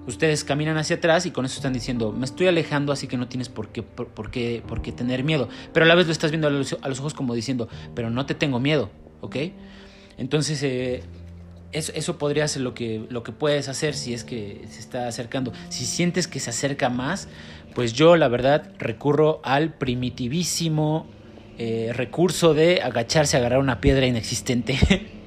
Ustedes 0.07 0.43
caminan 0.43 0.77
hacia 0.77 0.95
atrás 0.95 1.25
y 1.25 1.31
con 1.31 1.45
eso 1.45 1.57
están 1.57 1.73
diciendo, 1.73 2.11
me 2.11 2.25
estoy 2.25 2.47
alejando, 2.47 2.91
así 2.91 3.07
que 3.07 3.17
no 3.17 3.27
tienes 3.27 3.47
por 3.49 3.69
qué, 3.69 3.83
por, 3.83 4.31
qué, 4.31 4.63
por 4.65 4.81
qué 4.81 4.91
tener 4.91 5.23
miedo. 5.23 5.49
Pero 5.71 5.85
a 5.85 5.87
la 5.87 5.93
vez 5.93 6.07
lo 6.07 6.11
estás 6.11 6.31
viendo 6.31 6.47
a 6.47 6.51
los, 6.51 6.73
ojos 6.73 7.13
como 7.13 7.35
diciendo, 7.35 7.69
pero 7.93 8.09
no 8.09 8.25
te 8.25 8.33
tengo 8.33 8.59
miedo, 8.59 8.89
¿ok? 9.21 9.35
Entonces, 10.17 10.63
eh, 10.63 11.03
eso, 11.71 12.17
podría 12.17 12.47
ser 12.47 12.63
lo 12.63 12.73
que, 12.73 13.05
lo 13.09 13.21
que 13.23 13.31
puedes 13.31 13.69
hacer 13.69 13.93
si 13.93 14.13
es 14.13 14.23
que 14.23 14.65
se 14.69 14.79
está 14.79 15.07
acercando. 15.07 15.53
Si 15.69 15.85
sientes 15.85 16.27
que 16.27 16.39
se 16.39 16.49
acerca 16.49 16.89
más, 16.89 17.27
pues 17.75 17.93
yo 17.93 18.15
la 18.15 18.27
verdad 18.27 18.71
recurro 18.79 19.41
al 19.43 19.73
primitivísimo 19.73 21.05
eh, 21.59 21.91
recurso 21.93 22.53
de 22.53 22.81
agacharse 22.81 23.37
agarrar 23.37 23.59
una 23.59 23.79
piedra 23.79 24.07
inexistente. 24.07 24.79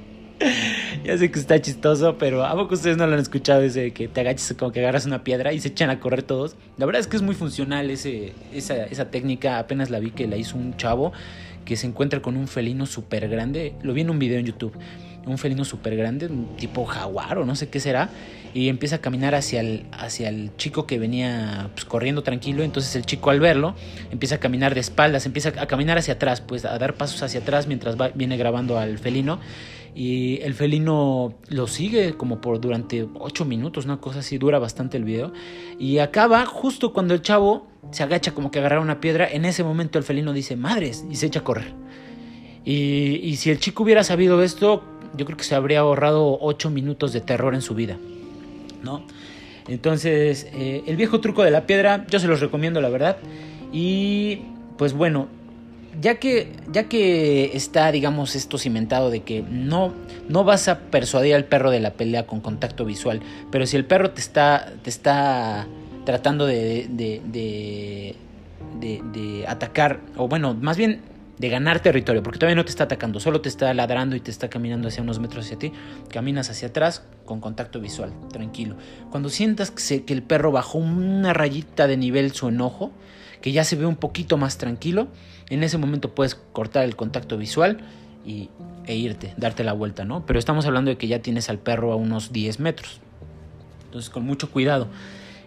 ya 1.04 1.18
sé 1.18 1.30
que 1.30 1.38
está 1.38 1.60
chistoso, 1.60 2.16
pero 2.18 2.44
¿a 2.44 2.54
poco 2.54 2.74
ustedes 2.74 2.96
no 2.96 3.06
lo 3.06 3.14
han 3.14 3.20
escuchado 3.20 3.62
ese 3.62 3.92
que 3.92 4.08
te 4.08 4.20
agaches 4.20 4.54
como 4.58 4.72
que 4.72 4.80
agarras 4.80 5.06
una 5.06 5.24
piedra 5.24 5.52
y 5.52 5.60
se 5.60 5.68
echan 5.68 5.90
a 5.90 6.00
correr 6.00 6.22
todos? 6.22 6.56
La 6.78 6.86
verdad 6.86 7.00
es 7.00 7.06
que 7.06 7.16
es 7.16 7.22
muy 7.22 7.34
funcional 7.34 7.90
ese, 7.90 8.32
esa, 8.52 8.84
esa 8.84 9.10
técnica, 9.10 9.58
apenas 9.58 9.90
la 9.90 9.98
vi 9.98 10.10
que 10.10 10.26
la 10.26 10.36
hizo 10.36 10.56
un 10.56 10.76
chavo 10.76 11.12
que 11.64 11.76
se 11.76 11.86
encuentra 11.86 12.20
con 12.20 12.36
un 12.36 12.48
felino 12.48 12.86
súper 12.86 13.28
grande, 13.28 13.74
lo 13.82 13.92
vi 13.92 14.02
en 14.02 14.10
un 14.10 14.18
video 14.18 14.38
en 14.38 14.46
YouTube, 14.46 14.76
un 15.26 15.38
felino 15.38 15.64
súper 15.64 15.96
grande, 15.96 16.26
un 16.26 16.56
tipo 16.56 16.84
jaguar 16.84 17.38
o 17.38 17.44
no 17.44 17.54
sé 17.54 17.68
qué 17.68 17.80
será, 17.80 18.10
y 18.54 18.68
empieza 18.68 18.96
a 18.96 18.98
caminar 18.98 19.34
hacia 19.34 19.60
el, 19.60 19.86
hacia 19.92 20.28
el 20.28 20.50
chico 20.56 20.86
que 20.86 20.98
venía 20.98 21.70
pues, 21.74 21.84
corriendo 21.84 22.22
tranquilo. 22.22 22.62
Entonces 22.62 22.94
el 22.96 23.06
chico 23.06 23.30
al 23.30 23.40
verlo 23.40 23.74
empieza 24.10 24.36
a 24.36 24.38
caminar 24.38 24.74
de 24.74 24.80
espaldas, 24.80 25.24
empieza 25.24 25.50
a 25.50 25.66
caminar 25.66 25.98
hacia 25.98 26.14
atrás, 26.14 26.40
pues 26.40 26.64
a 26.64 26.76
dar 26.78 26.94
pasos 26.94 27.22
hacia 27.22 27.40
atrás 27.40 27.66
mientras 27.66 27.98
va, 27.98 28.08
viene 28.08 28.36
grabando 28.36 28.78
al 28.78 28.98
felino. 28.98 29.40
Y 29.94 30.40
el 30.40 30.54
felino 30.54 31.34
lo 31.48 31.66
sigue 31.66 32.14
como 32.14 32.40
por 32.40 32.60
durante 32.60 33.06
8 33.14 33.44
minutos, 33.44 33.84
una 33.84 33.98
cosa 33.98 34.20
así, 34.20 34.38
dura 34.38 34.58
bastante 34.58 34.96
el 34.96 35.04
video. 35.04 35.32
Y 35.78 35.98
acaba 35.98 36.46
justo 36.46 36.92
cuando 36.92 37.14
el 37.14 37.22
chavo 37.22 37.66
se 37.90 38.02
agacha 38.02 38.32
como 38.32 38.50
que 38.50 38.58
agarrar 38.58 38.78
una 38.78 39.00
piedra. 39.00 39.30
En 39.30 39.44
ese 39.44 39.64
momento 39.64 39.98
el 39.98 40.04
felino 40.04 40.32
dice, 40.32 40.56
madres, 40.56 41.04
y 41.10 41.16
se 41.16 41.26
echa 41.26 41.40
a 41.40 41.44
correr. 41.44 41.72
Y, 42.64 43.20
y 43.22 43.36
si 43.36 43.50
el 43.50 43.58
chico 43.58 43.82
hubiera 43.82 44.04
sabido 44.04 44.42
esto, 44.42 44.82
yo 45.16 45.26
creo 45.26 45.36
que 45.36 45.44
se 45.44 45.54
habría 45.54 45.80
ahorrado 45.80 46.38
8 46.40 46.70
minutos 46.70 47.12
de 47.12 47.20
terror 47.20 47.54
en 47.54 47.62
su 47.62 47.74
vida. 47.74 47.98
¿no? 48.82 49.02
Entonces, 49.68 50.48
eh, 50.52 50.82
el 50.86 50.96
viejo 50.96 51.20
truco 51.20 51.42
de 51.42 51.50
la 51.50 51.66
piedra, 51.66 52.06
yo 52.10 52.18
se 52.18 52.26
los 52.26 52.40
recomiendo, 52.40 52.80
la 52.80 52.88
verdad. 52.88 53.18
Y 53.72 54.42
pues 54.76 54.92
bueno, 54.92 55.28
ya 56.00 56.16
que, 56.16 56.52
ya 56.70 56.84
que 56.84 57.56
está, 57.56 57.92
digamos, 57.92 58.34
esto 58.34 58.58
cimentado 58.58 59.10
de 59.10 59.20
que 59.20 59.42
no, 59.42 59.92
no 60.28 60.44
vas 60.44 60.68
a 60.68 60.80
persuadir 60.80 61.34
al 61.34 61.44
perro 61.44 61.70
de 61.70 61.80
la 61.80 61.92
pelea 61.94 62.26
con 62.26 62.40
contacto 62.40 62.84
visual, 62.84 63.20
pero 63.50 63.66
si 63.66 63.76
el 63.76 63.84
perro 63.84 64.10
te 64.10 64.20
está, 64.20 64.72
te 64.82 64.90
está 64.90 65.66
tratando 66.04 66.46
de, 66.46 66.86
de, 66.90 67.20
de, 67.24 69.02
de 69.12 69.46
atacar, 69.46 70.00
o 70.16 70.28
bueno, 70.28 70.54
más 70.54 70.76
bien 70.76 71.00
de 71.42 71.48
ganar 71.48 71.80
territorio, 71.80 72.22
porque 72.22 72.38
todavía 72.38 72.54
no 72.54 72.64
te 72.64 72.70
está 72.70 72.84
atacando, 72.84 73.18
solo 73.18 73.40
te 73.40 73.48
está 73.48 73.74
ladrando 73.74 74.14
y 74.14 74.20
te 74.20 74.30
está 74.30 74.48
caminando 74.48 74.86
hacia 74.86 75.02
unos 75.02 75.18
metros 75.18 75.46
hacia 75.46 75.58
ti, 75.58 75.72
caminas 76.08 76.50
hacia 76.50 76.68
atrás 76.68 77.04
con 77.24 77.40
contacto 77.40 77.80
visual, 77.80 78.12
tranquilo. 78.30 78.76
Cuando 79.10 79.28
sientas 79.28 79.72
que, 79.72 80.04
el 80.06 80.22
perro 80.22 80.52
bajó 80.52 80.78
una 80.78 81.32
rayita 81.32 81.88
de 81.88 81.96
nivel 81.96 82.30
su 82.30 82.48
enojo, 82.48 82.92
que 83.42 83.52
ya 83.52 83.64
se 83.64 83.76
ve 83.76 83.84
un 83.84 83.96
poquito 83.96 84.38
más 84.38 84.56
tranquilo, 84.56 85.08
en 85.50 85.62
ese 85.62 85.76
momento 85.76 86.14
puedes 86.14 86.34
cortar 86.34 86.84
el 86.84 86.96
contacto 86.96 87.36
visual 87.36 87.78
y, 88.24 88.48
e 88.86 88.94
irte, 88.96 89.34
darte 89.36 89.64
la 89.64 89.74
vuelta, 89.74 90.04
¿no? 90.04 90.24
Pero 90.24 90.38
estamos 90.38 90.64
hablando 90.64 90.90
de 90.90 90.96
que 90.96 91.08
ya 91.08 91.20
tienes 91.20 91.50
al 91.50 91.58
perro 91.58 91.92
a 91.92 91.96
unos 91.96 92.32
10 92.32 92.60
metros. 92.60 93.00
Entonces, 93.84 94.08
con 94.08 94.24
mucho 94.24 94.50
cuidado. 94.50 94.88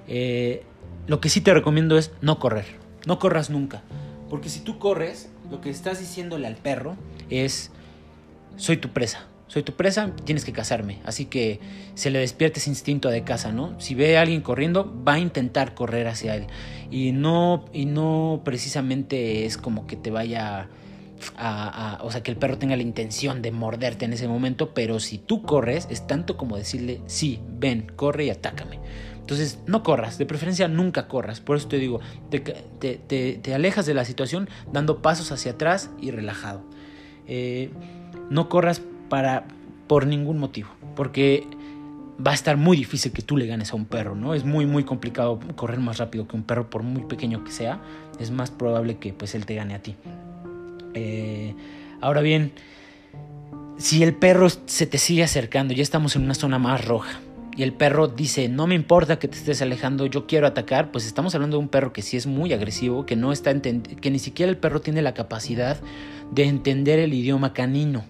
Eh, 0.07 0.63
lo 1.07 1.19
que 1.19 1.29
sí 1.29 1.41
te 1.41 1.53
recomiendo 1.53 1.97
es 1.97 2.11
no 2.21 2.37
correr. 2.37 2.65
No 3.07 3.17
corras 3.17 3.49
nunca. 3.49 3.81
Porque 4.29 4.49
si 4.49 4.59
tú 4.59 4.77
corres, 4.77 5.29
lo 5.49 5.61
que 5.61 5.69
estás 5.69 5.99
diciéndole 5.99 6.47
al 6.47 6.55
perro 6.55 6.95
es, 7.29 7.71
soy 8.57 8.77
tu 8.77 8.89
presa, 8.89 9.25
soy 9.47 9.63
tu 9.63 9.73
presa, 9.73 10.11
tienes 10.23 10.43
que 10.43 10.51
cazarme. 10.51 10.99
Así 11.05 11.25
que 11.25 11.59
se 11.93 12.09
le 12.09 12.19
despierta 12.19 12.59
ese 12.59 12.69
instinto 12.69 13.09
de 13.09 13.23
caza, 13.23 13.51
¿no? 13.51 13.79
Si 13.79 13.95
ve 13.95 14.17
a 14.17 14.21
alguien 14.21 14.41
corriendo, 14.41 14.93
va 15.07 15.13
a 15.13 15.19
intentar 15.19 15.75
correr 15.75 16.07
hacia 16.07 16.35
él. 16.35 16.47
Y 16.91 17.11
no, 17.11 17.65
y 17.73 17.85
no 17.85 18.41
precisamente 18.43 19.45
es 19.45 19.57
como 19.57 19.87
que 19.87 19.95
te 19.95 20.11
vaya 20.11 20.69
a, 21.37 21.99
o 22.03 22.11
sea, 22.11 22.23
que 22.23 22.31
el 22.31 22.37
perro 22.37 22.57
tenga 22.57 22.75
la 22.75 22.81
intención 22.81 23.41
de 23.41 23.51
morderte 23.51 24.05
en 24.05 24.13
ese 24.13 24.27
momento, 24.27 24.73
pero 24.73 24.99
si 24.99 25.17
tú 25.17 25.43
corres, 25.43 25.87
es 25.89 26.07
tanto 26.07 26.37
como 26.37 26.57
decirle, 26.57 27.01
sí, 27.05 27.39
ven, 27.47 27.91
corre 27.95 28.25
y 28.25 28.29
atácame. 28.29 28.79
Entonces, 29.19 29.59
no 29.65 29.81
corras, 29.81 30.17
de 30.19 30.25
preferencia 30.25 30.67
nunca 30.67 31.07
corras. 31.07 31.39
Por 31.39 31.57
eso 31.57 31.67
te 31.67 31.77
digo, 31.77 31.99
te, 32.29 33.53
alejas 33.53 33.85
de 33.85 33.93
la 33.95 34.05
situación 34.05 34.49
dando 34.71 35.01
pasos 35.01 35.31
hacia 35.31 35.53
atrás 35.53 35.89
y 35.99 36.11
relajado. 36.11 36.61
Eh, 37.27 37.71
no 38.29 38.49
corras 38.49 38.81
para, 39.09 39.45
por 39.87 40.07
ningún 40.07 40.37
motivo, 40.37 40.69
porque 40.95 41.47
va 42.25 42.31
a 42.31 42.33
estar 42.33 42.57
muy 42.57 42.77
difícil 42.77 43.11
que 43.11 43.21
tú 43.21 43.37
le 43.37 43.45
ganes 43.45 43.71
a 43.71 43.75
un 43.75 43.85
perro, 43.85 44.15
¿no? 44.15 44.33
Es 44.33 44.45
muy, 44.45 44.65
muy 44.65 44.83
complicado 44.83 45.39
correr 45.55 45.79
más 45.79 45.97
rápido 45.97 46.27
que 46.27 46.35
un 46.35 46.43
perro, 46.43 46.69
por 46.69 46.83
muy 46.83 47.03
pequeño 47.03 47.43
que 47.43 47.51
sea. 47.51 47.81
Es 48.19 48.31
más 48.31 48.51
probable 48.51 48.97
que 48.97 49.13
pues 49.13 49.35
él 49.35 49.45
te 49.45 49.55
gane 49.55 49.75
a 49.75 49.81
ti. 49.81 49.95
Eh, 50.93 51.53
ahora 51.99 52.21
bien, 52.21 52.53
si 53.77 54.03
el 54.03 54.15
perro 54.15 54.47
se 54.49 54.85
te 54.87 54.97
sigue 54.97 55.23
acercando, 55.23 55.73
ya 55.73 55.83
estamos 55.83 56.15
en 56.15 56.23
una 56.23 56.35
zona 56.35 56.57
más 56.59 56.85
roja, 56.85 57.19
y 57.57 57.63
el 57.63 57.71
perro 57.71 58.07
dice, 58.09 58.49
no 58.49 58.67
me 58.67 58.75
importa 58.75 59.17
que 59.17 59.29
te 59.29 59.37
estés 59.37 59.61
alejando, 59.61 60.05
yo 60.07 60.27
quiero 60.27 60.45
atacar, 60.45 60.91
pues 60.91 61.05
estamos 61.05 61.35
hablando 61.35 61.57
de 61.57 61.63
un 61.63 61.69
perro 61.69 61.93
que 61.93 62.01
sí 62.01 62.17
es 62.17 62.27
muy 62.27 62.51
agresivo, 62.51 63.05
que 63.05 63.15
no 63.15 63.31
está 63.31 63.53
que 63.61 64.11
ni 64.11 64.19
siquiera 64.19 64.49
el 64.49 64.57
perro 64.57 64.81
tiene 64.81 65.01
la 65.01 65.13
capacidad 65.13 65.79
de 66.31 66.43
entender 66.43 66.99
el 66.99 67.13
idioma 67.13 67.53
canino, 67.53 68.03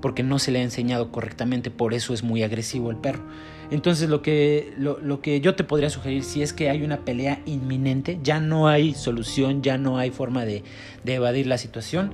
porque 0.00 0.22
no 0.22 0.38
se 0.38 0.50
le 0.50 0.60
ha 0.60 0.62
enseñado 0.62 1.10
correctamente, 1.10 1.70
por 1.70 1.94
eso 1.94 2.14
es 2.14 2.22
muy 2.22 2.42
agresivo 2.42 2.90
el 2.90 2.96
perro. 2.96 3.22
Entonces 3.70 4.08
lo 4.08 4.22
que, 4.22 4.72
lo, 4.78 5.20
que 5.20 5.40
yo 5.40 5.54
te 5.54 5.64
podría 5.64 5.90
sugerir, 5.90 6.24
si 6.24 6.42
es 6.42 6.52
que 6.52 6.70
hay 6.70 6.82
una 6.82 7.04
pelea 7.04 7.42
inminente, 7.44 8.18
ya 8.22 8.40
no 8.40 8.68
hay 8.68 8.94
solución, 8.94 9.62
ya 9.62 9.76
no 9.76 9.98
hay 9.98 10.10
forma 10.10 10.44
de, 10.44 10.62
de 11.04 11.14
evadir 11.14 11.46
la 11.46 11.58
situación, 11.58 12.10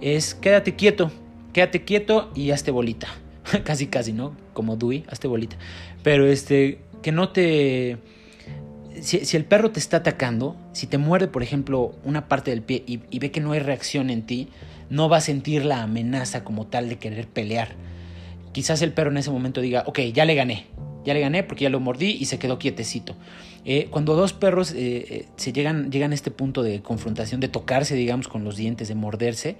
es 0.00 0.34
quédate 0.34 0.74
quieto, 0.74 1.10
quédate 1.52 1.84
quieto 1.84 2.30
y 2.34 2.50
hazte 2.50 2.70
bolita. 2.70 3.08
casi 3.64 3.86
casi, 3.86 4.12
¿no? 4.12 4.36
Como 4.52 4.76
Dewey, 4.76 5.04
hazte 5.08 5.28
bolita. 5.28 5.56
Pero 6.02 6.26
este, 6.26 6.80
que 7.02 7.12
no 7.12 7.30
te... 7.30 7.98
Si, 9.00 9.36
el 9.36 9.44
perro 9.44 9.70
te 9.70 9.78
está 9.78 9.98
atacando, 9.98 10.56
si 10.72 10.86
te 10.86 10.96
muerde, 10.96 11.28
por 11.28 11.42
ejemplo, 11.42 11.94
una 12.04 12.28
parte 12.28 12.50
del 12.50 12.62
pie 12.62 12.82
y, 12.86 13.18
ve 13.18 13.30
que 13.30 13.40
no 13.40 13.52
hay 13.52 13.60
reacción 13.60 14.08
en 14.08 14.22
ti, 14.22 14.48
no 14.90 15.08
va 15.08 15.18
a 15.18 15.20
sentir 15.20 15.64
la 15.64 15.82
amenaza 15.82 16.44
como 16.44 16.66
tal 16.66 16.88
de 16.88 16.98
querer 16.98 17.26
pelear. 17.26 17.74
Quizás 18.52 18.82
el 18.82 18.92
perro 18.92 19.10
en 19.10 19.18
ese 19.18 19.30
momento 19.30 19.60
diga, 19.60 19.84
ok, 19.86 20.00
ya 20.12 20.24
le 20.24 20.34
gané, 20.34 20.66
ya 21.04 21.14
le 21.14 21.20
gané 21.20 21.42
porque 21.42 21.64
ya 21.64 21.70
lo 21.70 21.80
mordí 21.80 22.16
y 22.18 22.24
se 22.26 22.38
quedó 22.38 22.58
quietecito. 22.58 23.14
Eh, 23.64 23.88
cuando 23.90 24.14
dos 24.14 24.32
perros 24.32 24.72
eh, 24.72 24.76
eh, 24.78 25.26
se 25.36 25.52
llegan, 25.52 25.90
llegan 25.90 26.12
a 26.12 26.14
este 26.14 26.30
punto 26.30 26.62
de 26.62 26.82
confrontación, 26.82 27.40
de 27.40 27.48
tocarse, 27.48 27.94
digamos, 27.94 28.28
con 28.28 28.44
los 28.44 28.56
dientes, 28.56 28.88
de 28.88 28.94
morderse, 28.94 29.56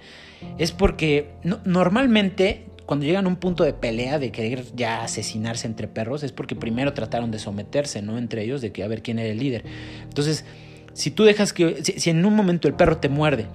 es 0.57 0.71
porque 0.71 1.31
normalmente 1.65 2.65
cuando 2.85 3.05
llegan 3.05 3.25
a 3.25 3.27
un 3.27 3.35
punto 3.35 3.65
de 3.65 3.73
pelea, 3.73 4.17
de 4.17 4.31
querer 4.31 4.63
ya 4.75 5.03
asesinarse 5.03 5.67
entre 5.67 5.89
perros, 5.89 6.23
es 6.23 6.31
porque 6.31 6.55
primero 6.55 6.93
trataron 6.93 7.31
de 7.31 7.37
someterse, 7.37 8.01
¿no? 8.01 8.17
Entre 8.17 8.43
ellos, 8.43 8.61
de 8.61 8.71
que 8.71 8.81
a 8.81 8.87
ver 8.87 9.03
quién 9.03 9.19
era 9.19 9.29
el 9.29 9.37
líder. 9.37 9.65
Entonces, 10.03 10.45
si 10.93 11.11
tú 11.11 11.25
dejas 11.25 11.51
que, 11.51 11.83
si, 11.83 12.09
en 12.09 12.25
un 12.25 12.33
momento 12.33 12.67
el 12.67 12.73
perro 12.73 12.97
te 12.97 13.09
muerde 13.09 13.45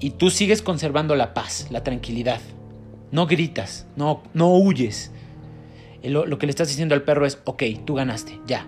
y 0.00 0.10
tú 0.10 0.30
sigues 0.30 0.62
conservando 0.62 1.16
la 1.16 1.34
paz, 1.34 1.68
la 1.70 1.82
tranquilidad, 1.82 2.40
no 3.10 3.26
gritas, 3.26 3.86
no, 3.96 4.22
no 4.34 4.54
huyes, 4.56 5.12
lo, 6.02 6.26
lo 6.26 6.38
que 6.38 6.46
le 6.46 6.50
estás 6.50 6.68
diciendo 6.68 6.94
al 6.94 7.02
perro 7.02 7.26
es, 7.26 7.40
ok, 7.44 7.62
tú 7.84 7.94
ganaste, 7.94 8.38
ya. 8.46 8.66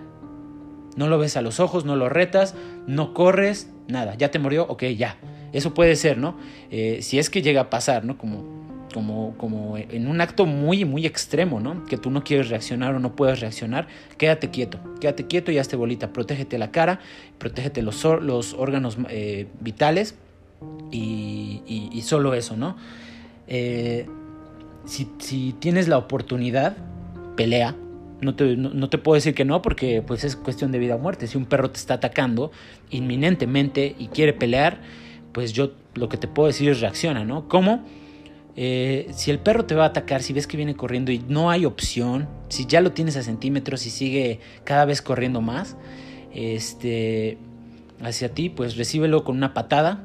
No 0.95 1.07
lo 1.07 1.17
ves 1.17 1.37
a 1.37 1.41
los 1.41 1.59
ojos, 1.59 1.85
no 1.85 1.95
lo 1.95 2.09
retas, 2.09 2.55
no 2.87 3.13
corres, 3.13 3.69
nada, 3.87 4.15
ya 4.15 4.31
te 4.31 4.39
murió, 4.39 4.65
ok, 4.67 4.83
ya. 4.97 5.17
Eso 5.53 5.73
puede 5.73 5.95
ser, 5.95 6.17
¿no? 6.17 6.37
Eh, 6.71 6.99
si 7.01 7.19
es 7.19 7.29
que 7.29 7.41
llega 7.41 7.61
a 7.61 7.69
pasar, 7.69 8.05
¿no? 8.05 8.17
Como 8.17 8.59
como, 8.93 9.35
como 9.37 9.77
en 9.77 10.07
un 10.07 10.19
acto 10.19 10.45
muy, 10.47 10.83
muy 10.83 11.05
extremo, 11.05 11.59
¿no? 11.59 11.85
Que 11.85 11.97
tú 11.97 12.09
no 12.09 12.23
quieres 12.23 12.49
reaccionar 12.49 12.95
o 12.95 12.99
no 12.99 13.15
puedes 13.15 13.39
reaccionar, 13.39 13.87
quédate 14.17 14.49
quieto, 14.49 14.79
quédate 14.99 15.27
quieto 15.27 15.51
y 15.51 15.57
hazte 15.57 15.75
bolita, 15.75 16.11
protégete 16.11 16.57
la 16.57 16.71
cara, 16.71 16.99
protégete 17.37 17.81
los, 17.81 18.03
los 18.03 18.53
órganos 18.53 18.97
eh, 19.09 19.47
vitales 19.59 20.15
y, 20.91 22.01
solo 22.03 22.33
eso, 22.33 22.57
¿no? 22.57 22.75
Eh, 23.47 24.07
si, 24.85 25.53
tienes 25.59 25.87
la 25.87 25.97
oportunidad, 25.97 26.77
pelea. 27.35 27.75
No 28.21 28.35
te, 28.35 28.57
no 28.57 28.89
te, 28.89 28.97
puedo 28.97 29.15
decir 29.15 29.33
que 29.33 29.45
no 29.45 29.61
porque 29.61 30.01
pues 30.01 30.25
es 30.25 30.35
cuestión 30.35 30.71
de 30.71 30.79
vida 30.79 30.95
o 30.95 30.99
muerte. 30.99 31.27
Si 31.27 31.37
un 31.37 31.45
perro 31.45 31.71
te 31.71 31.77
está 31.77 31.95
atacando 31.95 32.51
inminentemente 32.89 33.95
y 33.97 34.07
quiere 34.07 34.33
pelear, 34.33 34.81
pues 35.31 35.53
yo 35.53 35.71
lo 35.93 36.09
que 36.09 36.17
te 36.17 36.27
puedo 36.27 36.47
decir 36.47 36.69
es 36.69 36.81
reacciona, 36.81 37.23
¿no? 37.23 37.47
¿Cómo? 37.47 37.85
Eh, 38.61 39.07
si 39.13 39.31
el 39.31 39.39
perro 39.39 39.65
te 39.65 39.73
va 39.73 39.85
a 39.85 39.87
atacar, 39.87 40.21
si 40.21 40.33
ves 40.33 40.47
que 40.47 40.57
viene 40.57 40.75
corriendo 40.75 41.13
y 41.13 41.19
no 41.19 41.49
hay 41.49 41.63
opción, 41.63 42.27
si 42.49 42.65
ya 42.65 42.81
lo 42.81 42.91
tienes 42.91 43.15
a 43.15 43.23
centímetros 43.23 43.85
y 43.85 43.89
sigue 43.89 44.41
cada 44.65 44.83
vez 44.83 45.01
corriendo 45.01 45.39
más, 45.39 45.77
este, 46.33 47.37
hacia 48.01 48.33
ti, 48.33 48.49
pues 48.49 48.75
recíbelo 48.75 49.23
con 49.23 49.37
una 49.37 49.53
patada, 49.53 50.03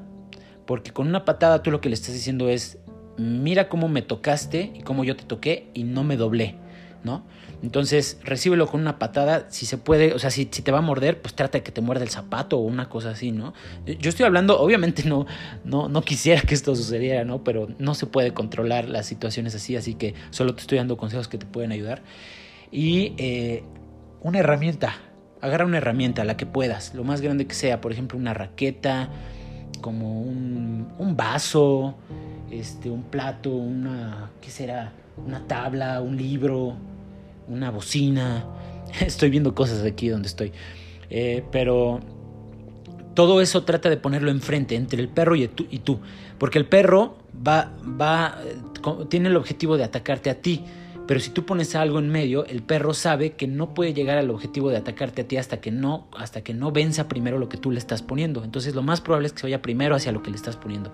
porque 0.67 0.93
con 0.93 1.09
una 1.09 1.25
patada 1.25 1.63
tú 1.63 1.71
lo 1.71 1.81
que 1.81 1.89
le 1.89 1.95
estás 1.95 2.15
diciendo 2.15 2.49
es, 2.49 2.79
mira 3.17 3.69
cómo 3.69 3.89
me 3.89 4.03
tocaste 4.03 4.73
y 4.75 4.83
cómo 4.83 5.05
yo 5.05 5.17
te 5.17 5.25
toqué 5.25 5.71
y 5.75 5.85
no 5.85 6.05
me 6.05 6.17
doblé. 6.17 6.57
¿no? 7.05 7.23
Entonces, 7.63 8.19
recíbelo 8.25 8.67
con 8.67 8.81
una 8.81 8.99
patada, 8.99 9.47
si 9.51 9.67
se 9.67 9.79
puede, 9.79 10.15
o 10.15 10.19
sea, 10.19 10.31
si, 10.31 10.49
si, 10.51 10.63
te 10.63 10.73
va 10.73 10.79
a 10.79 10.83
morder, 10.83 11.21
pues 11.21 11.35
trata 11.35 11.59
de 11.59 11.63
que 11.63 11.71
te 11.71 11.83
muerda 11.83 12.03
el 12.03 12.11
zapato 12.11 12.59
o 12.59 12.63
una 12.63 12.89
cosa 12.89 13.11
así, 13.11 13.31
¿no? 13.31 13.53
Yo 13.85 14.09
estoy 14.09 14.25
hablando, 14.25 14.59
obviamente 14.59 15.05
no, 15.05 15.27
no, 15.65 15.89
no 15.89 16.03
quisiera 16.03 16.41
que 16.41 16.55
esto 16.55 16.75
sucediera, 16.75 17.25
¿no? 17.25 17.45
Pero 17.45 17.69
no 17.79 17.95
se 17.95 18.07
puede 18.07 18.33
controlar 18.33 18.89
las 18.89 19.07
situaciones 19.07 19.55
así, 19.55 19.77
así 19.77 19.95
que 19.95 20.15
solo 20.31 20.55
te 20.55 20.63
estoy 20.63 20.79
dando 20.79 20.97
consejos 20.97 21.29
que 21.29 21.37
te 21.37 21.47
pueden 21.47 21.73
ayudar. 21.73 22.03
Y 22.73 23.13
eh, 23.19 23.65
una 24.23 24.39
herramienta, 24.39 24.97
agarra 25.43 25.67
una 25.67 25.79
herramienta, 25.79 26.25
la 26.25 26.39
que 26.39 26.47
puedas, 26.47 26.95
lo 26.95 27.05
más 27.05 27.21
grande 27.21 27.47
que 27.47 27.55
sea, 27.55 27.83
por 27.83 27.93
ejemplo, 27.93 28.19
una 28.19 28.33
raqueta, 28.33 29.11
como 29.85 30.23
un, 30.23 30.89
un 30.97 31.15
vaso, 31.15 31.95
este, 32.51 32.89
un 32.89 33.03
plato, 33.03 33.51
una, 33.51 34.31
¿qué 34.41 34.49
será? 34.49 34.95
Una 35.19 35.47
tabla, 35.47 36.01
un 36.01 36.17
libro, 36.17 36.75
una 37.49 37.71
bocina. 37.71 38.47
Estoy 39.01 39.29
viendo 39.29 39.55
cosas 39.55 39.85
aquí 39.85 40.09
donde 40.09 40.29
estoy. 40.29 40.53
Eh, 41.11 41.45
pero 41.53 42.01
todo 43.13 43.43
eso 43.43 43.65
trata 43.65 43.91
de 43.91 43.99
ponerlo 43.99 44.31
enfrente, 44.31 44.75
entre 44.75 45.03
el 45.03 45.09
perro 45.09 45.37
y 45.37 45.49
tú. 45.49 46.01
Porque 46.39 46.59
el 46.59 46.65
perro 46.65 47.19
va, 47.47 47.71
va, 48.01 48.39
eh, 48.43 48.57
tiene 49.11 49.29
el 49.29 49.37
objetivo 49.37 49.77
de 49.77 49.85
atacarte 49.85 50.31
a 50.31 50.41
ti. 50.41 50.65
Pero 51.07 51.21
si 51.21 51.31
tú 51.31 51.45
pones 51.45 51.75
algo 51.75 51.99
en 51.99 52.09
medio, 52.09 52.47
el 52.47 52.63
perro 52.63 52.95
sabe 52.95 53.33
que 53.33 53.47
no 53.47 53.75
puede 53.75 53.93
llegar 53.93 54.17
al 54.17 54.31
objetivo 54.31 54.71
de 54.71 54.79
atacarte 54.79 55.23
a 55.23 55.29
ti 55.29 55.37
hasta 55.37 55.61
que 55.61 55.71
no, 55.71 56.09
hasta 56.17 56.43
que 56.43 56.55
no 56.55 56.73
venza 56.73 57.09
primero 57.09 57.39
lo 57.39 57.49
que 57.49 57.59
tú 57.59 57.71
le 57.71 57.79
estás 57.79 58.03
poniendo. 58.03 58.43
Entonces 58.43 58.75
lo 58.75 58.83
más 58.83 59.03
probable 59.03 59.27
es 59.27 59.35
que 59.35 59.41
se 59.41 59.47
vaya 59.47 59.61
primero 59.61 59.95
hacia 59.95 60.13
lo 60.13 60.23
que 60.23 60.31
le 60.31 60.37
estás 60.37 60.57
poniendo. 60.57 60.93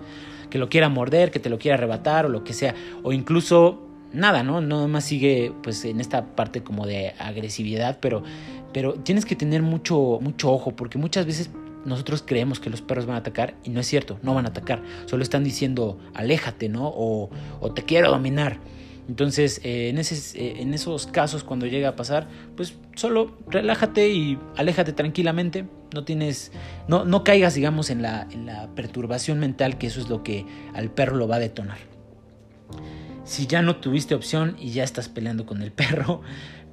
Que 0.51 0.59
lo 0.59 0.69
quiera 0.69 0.89
morder, 0.89 1.31
que 1.31 1.39
te 1.39 1.49
lo 1.49 1.59
quiera 1.59 1.77
arrebatar 1.77 2.27
o 2.27 2.29
lo 2.29 2.43
que 2.43 2.55
sea. 2.55 2.75
O 3.05 3.13
incluso 3.13 3.87
nada, 4.13 4.43
¿no? 4.43 4.61
No 4.61 4.89
más 4.89 5.05
sigue 5.05 5.53
pues 5.63 5.85
en 5.85 6.01
esta 6.01 6.35
parte 6.35 6.63
como 6.63 6.87
de 6.87 7.15
agresividad, 7.19 7.99
pero, 8.01 8.25
pero 8.73 8.95
tienes 8.95 9.25
que 9.25 9.37
tener 9.37 9.63
mucho, 9.63 10.19
mucho 10.21 10.53
ojo 10.53 10.75
porque 10.75 10.99
muchas 10.99 11.25
veces 11.25 11.51
nosotros 11.85 12.23
creemos 12.27 12.59
que 12.59 12.69
los 12.69 12.83
perros 12.83 13.07
van 13.07 13.15
a 13.15 13.21
atacar 13.21 13.55
y 13.65 13.71
no 13.71 13.81
es 13.81 13.87
cierto, 13.87 14.19
no 14.23 14.35
van 14.35 14.47
a 14.47 14.49
atacar. 14.49 14.83
Solo 15.07 15.23
están 15.23 15.45
diciendo 15.45 15.99
aléjate, 16.15 16.69
¿no? 16.69 16.89
O, 16.89 17.31
o 17.61 17.73
te 17.73 17.85
quiero 17.85 18.11
dominar. 18.11 18.59
Entonces, 19.11 19.61
eh, 19.65 19.89
en, 19.89 19.99
eh, 19.99 20.63
en 20.63 20.73
esos 20.73 21.09
casos, 21.09 21.43
cuando 21.43 21.67
llega 21.67 21.89
a 21.89 21.97
pasar, 21.97 22.29
pues 22.57 22.75
solo 22.95 23.37
relájate 23.49 24.09
y 24.09 24.39
aléjate 24.57 24.93
tranquilamente. 24.93 25.65
No 25.93 26.05
tienes, 26.05 26.53
no, 26.87 27.05
no 27.05 27.25
caigas, 27.25 27.55
digamos, 27.57 27.91
en 27.91 28.03
la, 28.03 28.29
en 28.31 28.47
la 28.47 28.73
perturbación 28.77 29.41
mental, 29.41 29.79
que 29.79 29.89
eso 29.89 30.01
es 30.01 30.09
lo 30.09 30.23
que 30.23 30.47
al 30.75 30.93
perro 30.93 31.17
lo 31.17 31.27
va 31.27 31.37
a 31.37 31.39
detonar. 31.41 31.79
Si 33.25 33.49
ya 33.49 33.63
no 33.63 33.77
tuviste 33.77 34.15
opción 34.15 34.55
y 34.61 34.71
ya 34.71 34.85
estás 34.85 35.09
peleando 35.09 35.45
con 35.45 35.61
el 35.61 35.73
perro, 35.73 36.23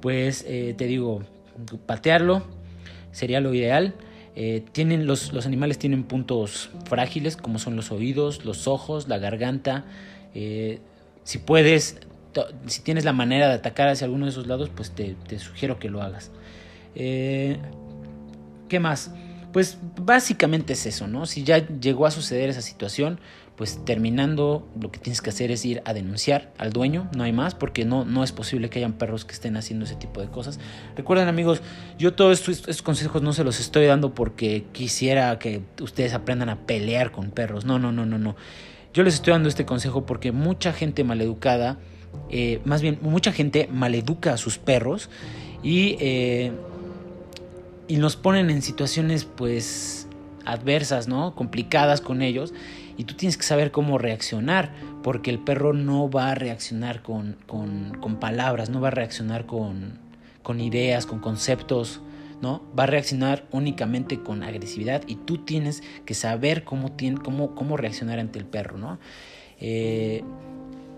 pues 0.00 0.44
eh, 0.46 0.76
te 0.78 0.84
digo, 0.84 1.24
patearlo 1.86 2.44
sería 3.10 3.40
lo 3.40 3.52
ideal. 3.52 3.96
tienen 4.70 5.08
los, 5.08 5.32
los, 5.32 5.44
animales 5.44 5.76
tienen 5.78 6.04
puntos 6.04 6.70
frágiles 6.84 7.36
como 7.36 7.58
son 7.58 7.74
los 7.74 7.90
oídos, 7.90 8.44
los 8.44 8.68
ojos, 8.68 9.08
la 9.08 9.18
garganta. 9.18 9.86
si 11.24 11.38
puedes, 11.38 11.98
si 12.66 12.82
tienes 12.82 13.04
la 13.04 13.12
manera 13.12 13.48
de 13.48 13.54
atacar 13.54 13.88
hacia 13.88 14.04
alguno 14.04 14.26
de 14.26 14.30
esos 14.30 14.46
lados, 14.46 14.70
pues 14.74 14.92
te, 14.92 15.16
sugiero 15.38 15.78
que 15.78 15.88
lo 15.88 16.02
hagas. 16.02 16.30
Eh, 16.94 17.58
¿Qué 18.68 18.80
más? 18.80 19.12
Pues 19.52 19.78
básicamente 20.00 20.74
es 20.74 20.86
eso, 20.86 21.06
¿no? 21.08 21.26
Si 21.26 21.42
ya 21.42 21.66
llegó 21.66 22.06
a 22.06 22.10
suceder 22.10 22.50
esa 22.50 22.60
situación, 22.60 23.18
pues 23.58 23.84
terminando 23.84 24.68
lo 24.80 24.92
que 24.92 25.00
tienes 25.00 25.20
que 25.20 25.30
hacer 25.30 25.50
es 25.50 25.64
ir 25.64 25.82
a 25.84 25.92
denunciar 25.92 26.52
al 26.58 26.72
dueño, 26.72 27.10
no 27.16 27.24
hay 27.24 27.32
más, 27.32 27.56
porque 27.56 27.84
no, 27.84 28.04
no 28.04 28.22
es 28.22 28.30
posible 28.30 28.70
que 28.70 28.78
hayan 28.78 28.92
perros 28.92 29.24
que 29.24 29.32
estén 29.32 29.56
haciendo 29.56 29.84
ese 29.84 29.96
tipo 29.96 30.20
de 30.20 30.28
cosas. 30.28 30.60
Recuerden 30.96 31.26
amigos, 31.26 31.60
yo 31.98 32.14
todos 32.14 32.48
estos, 32.48 32.82
consejos 32.82 33.20
no 33.20 33.32
se 33.32 33.42
los 33.42 33.58
estoy 33.58 33.86
dando 33.86 34.14
porque 34.14 34.66
quisiera 34.70 35.40
que 35.40 35.62
ustedes 35.82 36.14
aprendan 36.14 36.50
a 36.50 36.66
pelear 36.66 37.10
con 37.10 37.32
perros, 37.32 37.64
no, 37.64 37.80
no, 37.80 37.90
no, 37.90 38.06
no, 38.06 38.16
no. 38.16 38.36
Yo 38.94 39.02
les 39.02 39.14
estoy 39.14 39.32
dando 39.32 39.48
este 39.48 39.64
consejo 39.64 40.06
porque 40.06 40.30
mucha 40.30 40.72
gente 40.72 41.02
maleducada 41.02 41.80
eh, 42.30 42.60
más 42.64 42.82
bien 42.82 42.98
mucha 43.00 43.32
gente 43.32 43.68
maleduca 43.72 44.34
a 44.34 44.36
sus 44.36 44.58
perros 44.58 45.08
y, 45.62 45.96
eh, 46.00 46.52
y 47.86 47.96
nos 47.96 48.16
ponen 48.16 48.50
en 48.50 48.62
situaciones 48.62 49.24
pues 49.24 50.06
adversas, 50.44 51.08
¿no? 51.08 51.34
Complicadas 51.34 52.00
con 52.00 52.22
ellos 52.22 52.52
y 52.96 53.04
tú 53.04 53.14
tienes 53.14 53.36
que 53.36 53.44
saber 53.44 53.70
cómo 53.70 53.96
reaccionar 53.96 54.72
porque 55.02 55.30
el 55.30 55.38
perro 55.38 55.72
no 55.72 56.10
va 56.10 56.32
a 56.32 56.34
reaccionar 56.34 57.02
con, 57.02 57.36
con, 57.46 58.16
palabras, 58.18 58.70
no 58.70 58.80
va 58.80 58.88
a 58.88 58.90
reaccionar 58.90 59.46
con, 59.46 59.98
con 60.42 60.60
ideas, 60.60 61.06
con 61.06 61.20
conceptos, 61.20 62.00
¿no? 62.42 62.62
Va 62.78 62.84
a 62.84 62.86
reaccionar 62.86 63.46
únicamente 63.52 64.20
con 64.20 64.42
agresividad 64.42 65.02
y 65.06 65.14
tú 65.14 65.38
tienes 65.38 65.82
que 66.04 66.14
saber 66.14 66.64
cómo, 66.64 66.92
cómo, 67.22 67.54
cómo 67.54 67.76
reaccionar 67.76 68.18
ante 68.18 68.38
el 68.38 68.46
perro, 68.46 68.78
¿no? 68.78 68.98
Eh, 69.60 70.24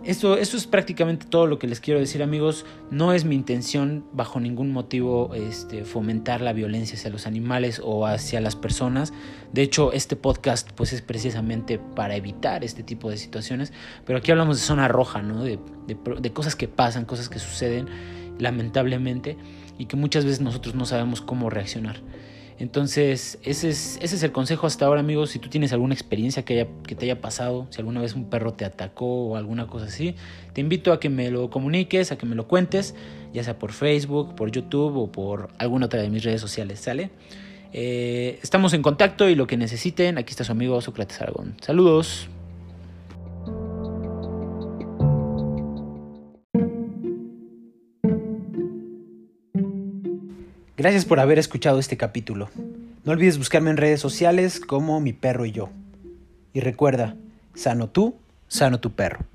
eso, 0.04 0.36
eso, 0.36 0.56
es 0.56 0.66
prácticamente 0.66 1.26
todo 1.26 1.46
lo 1.46 1.58
que 1.58 1.66
les 1.66 1.80
quiero 1.80 2.00
decir 2.00 2.22
amigos. 2.22 2.64
No 2.90 3.12
es 3.12 3.24
mi 3.24 3.34
intención 3.34 4.04
bajo 4.12 4.40
ningún 4.40 4.72
motivo 4.72 5.34
este, 5.34 5.84
fomentar 5.84 6.40
la 6.40 6.52
violencia 6.52 6.96
hacia 6.96 7.10
los 7.10 7.26
animales 7.26 7.80
o 7.84 8.06
hacia 8.06 8.40
las 8.40 8.56
personas. 8.56 9.12
De 9.52 9.62
hecho, 9.62 9.92
este 9.92 10.16
podcast 10.16 10.70
pues, 10.72 10.92
es 10.92 11.02
precisamente 11.02 11.78
para 11.78 12.16
evitar 12.16 12.64
este 12.64 12.82
tipo 12.82 13.10
de 13.10 13.18
situaciones. 13.18 13.72
Pero 14.06 14.18
aquí 14.18 14.30
hablamos 14.30 14.56
de 14.56 14.62
zona 14.62 14.88
roja, 14.88 15.22
¿no? 15.22 15.44
de, 15.44 15.58
de 15.86 16.32
cosas 16.32 16.56
que 16.56 16.68
pasan, 16.68 17.04
cosas 17.04 17.28
que 17.28 17.38
suceden 17.38 17.86
lamentablemente 18.38 19.36
y 19.78 19.86
que 19.86 19.96
muchas 19.96 20.24
veces 20.24 20.40
nosotros 20.40 20.74
no 20.74 20.84
sabemos 20.84 21.20
cómo 21.20 21.50
reaccionar. 21.50 22.00
Entonces, 22.60 23.38
ese 23.42 23.70
es, 23.70 24.22
el 24.22 24.32
consejo 24.32 24.66
hasta 24.66 24.84
ahora, 24.84 25.00
amigos. 25.00 25.30
Si 25.30 25.38
tú 25.38 25.48
tienes 25.48 25.72
alguna 25.72 25.94
experiencia 25.94 26.44
que 26.44 26.66
te 26.66 27.04
haya 27.06 27.18
pasado, 27.18 27.66
si 27.70 27.78
alguna 27.78 28.02
vez 28.02 28.14
un 28.14 28.28
perro 28.28 28.52
te 28.52 28.66
atacó 28.66 29.28
o 29.28 29.36
alguna 29.36 29.66
cosa 29.66 29.86
así, 29.86 30.14
te 30.52 30.60
invito 30.60 30.92
a 30.92 31.00
que 31.00 31.08
me 31.08 31.30
lo 31.30 31.48
comuniques, 31.48 32.12
a 32.12 32.18
que 32.18 32.26
me 32.26 32.34
lo 32.34 32.46
cuentes, 32.46 32.94
ya 33.32 33.42
sea 33.42 33.58
por 33.58 33.72
Facebook, 33.72 34.34
por 34.34 34.50
YouTube 34.52 34.94
o 34.98 35.10
por 35.10 35.48
alguna 35.56 35.86
otra 35.86 36.02
de 36.02 36.10
mis 36.10 36.22
redes 36.22 36.42
sociales, 36.42 36.80
¿sale? 36.80 37.10
Eh, 37.72 38.38
estamos 38.42 38.74
en 38.74 38.82
contacto 38.82 39.30
y 39.30 39.34
lo 39.34 39.46
que 39.46 39.56
necesiten, 39.56 40.18
aquí 40.18 40.30
está 40.30 40.44
su 40.44 40.52
amigo 40.52 40.78
Sócrates 40.82 41.18
Aragón. 41.22 41.54
Saludos. 41.62 42.28
Gracias 50.80 51.04
por 51.04 51.20
haber 51.20 51.38
escuchado 51.38 51.78
este 51.78 51.98
capítulo. 51.98 52.48
No 53.04 53.12
olvides 53.12 53.36
buscarme 53.36 53.68
en 53.68 53.76
redes 53.76 54.00
sociales 54.00 54.60
como 54.60 54.98
mi 54.98 55.12
perro 55.12 55.44
y 55.44 55.52
yo. 55.52 55.68
Y 56.54 56.60
recuerda, 56.60 57.16
sano 57.54 57.90
tú, 57.90 58.16
sano 58.48 58.80
tu 58.80 58.90
perro. 58.92 59.26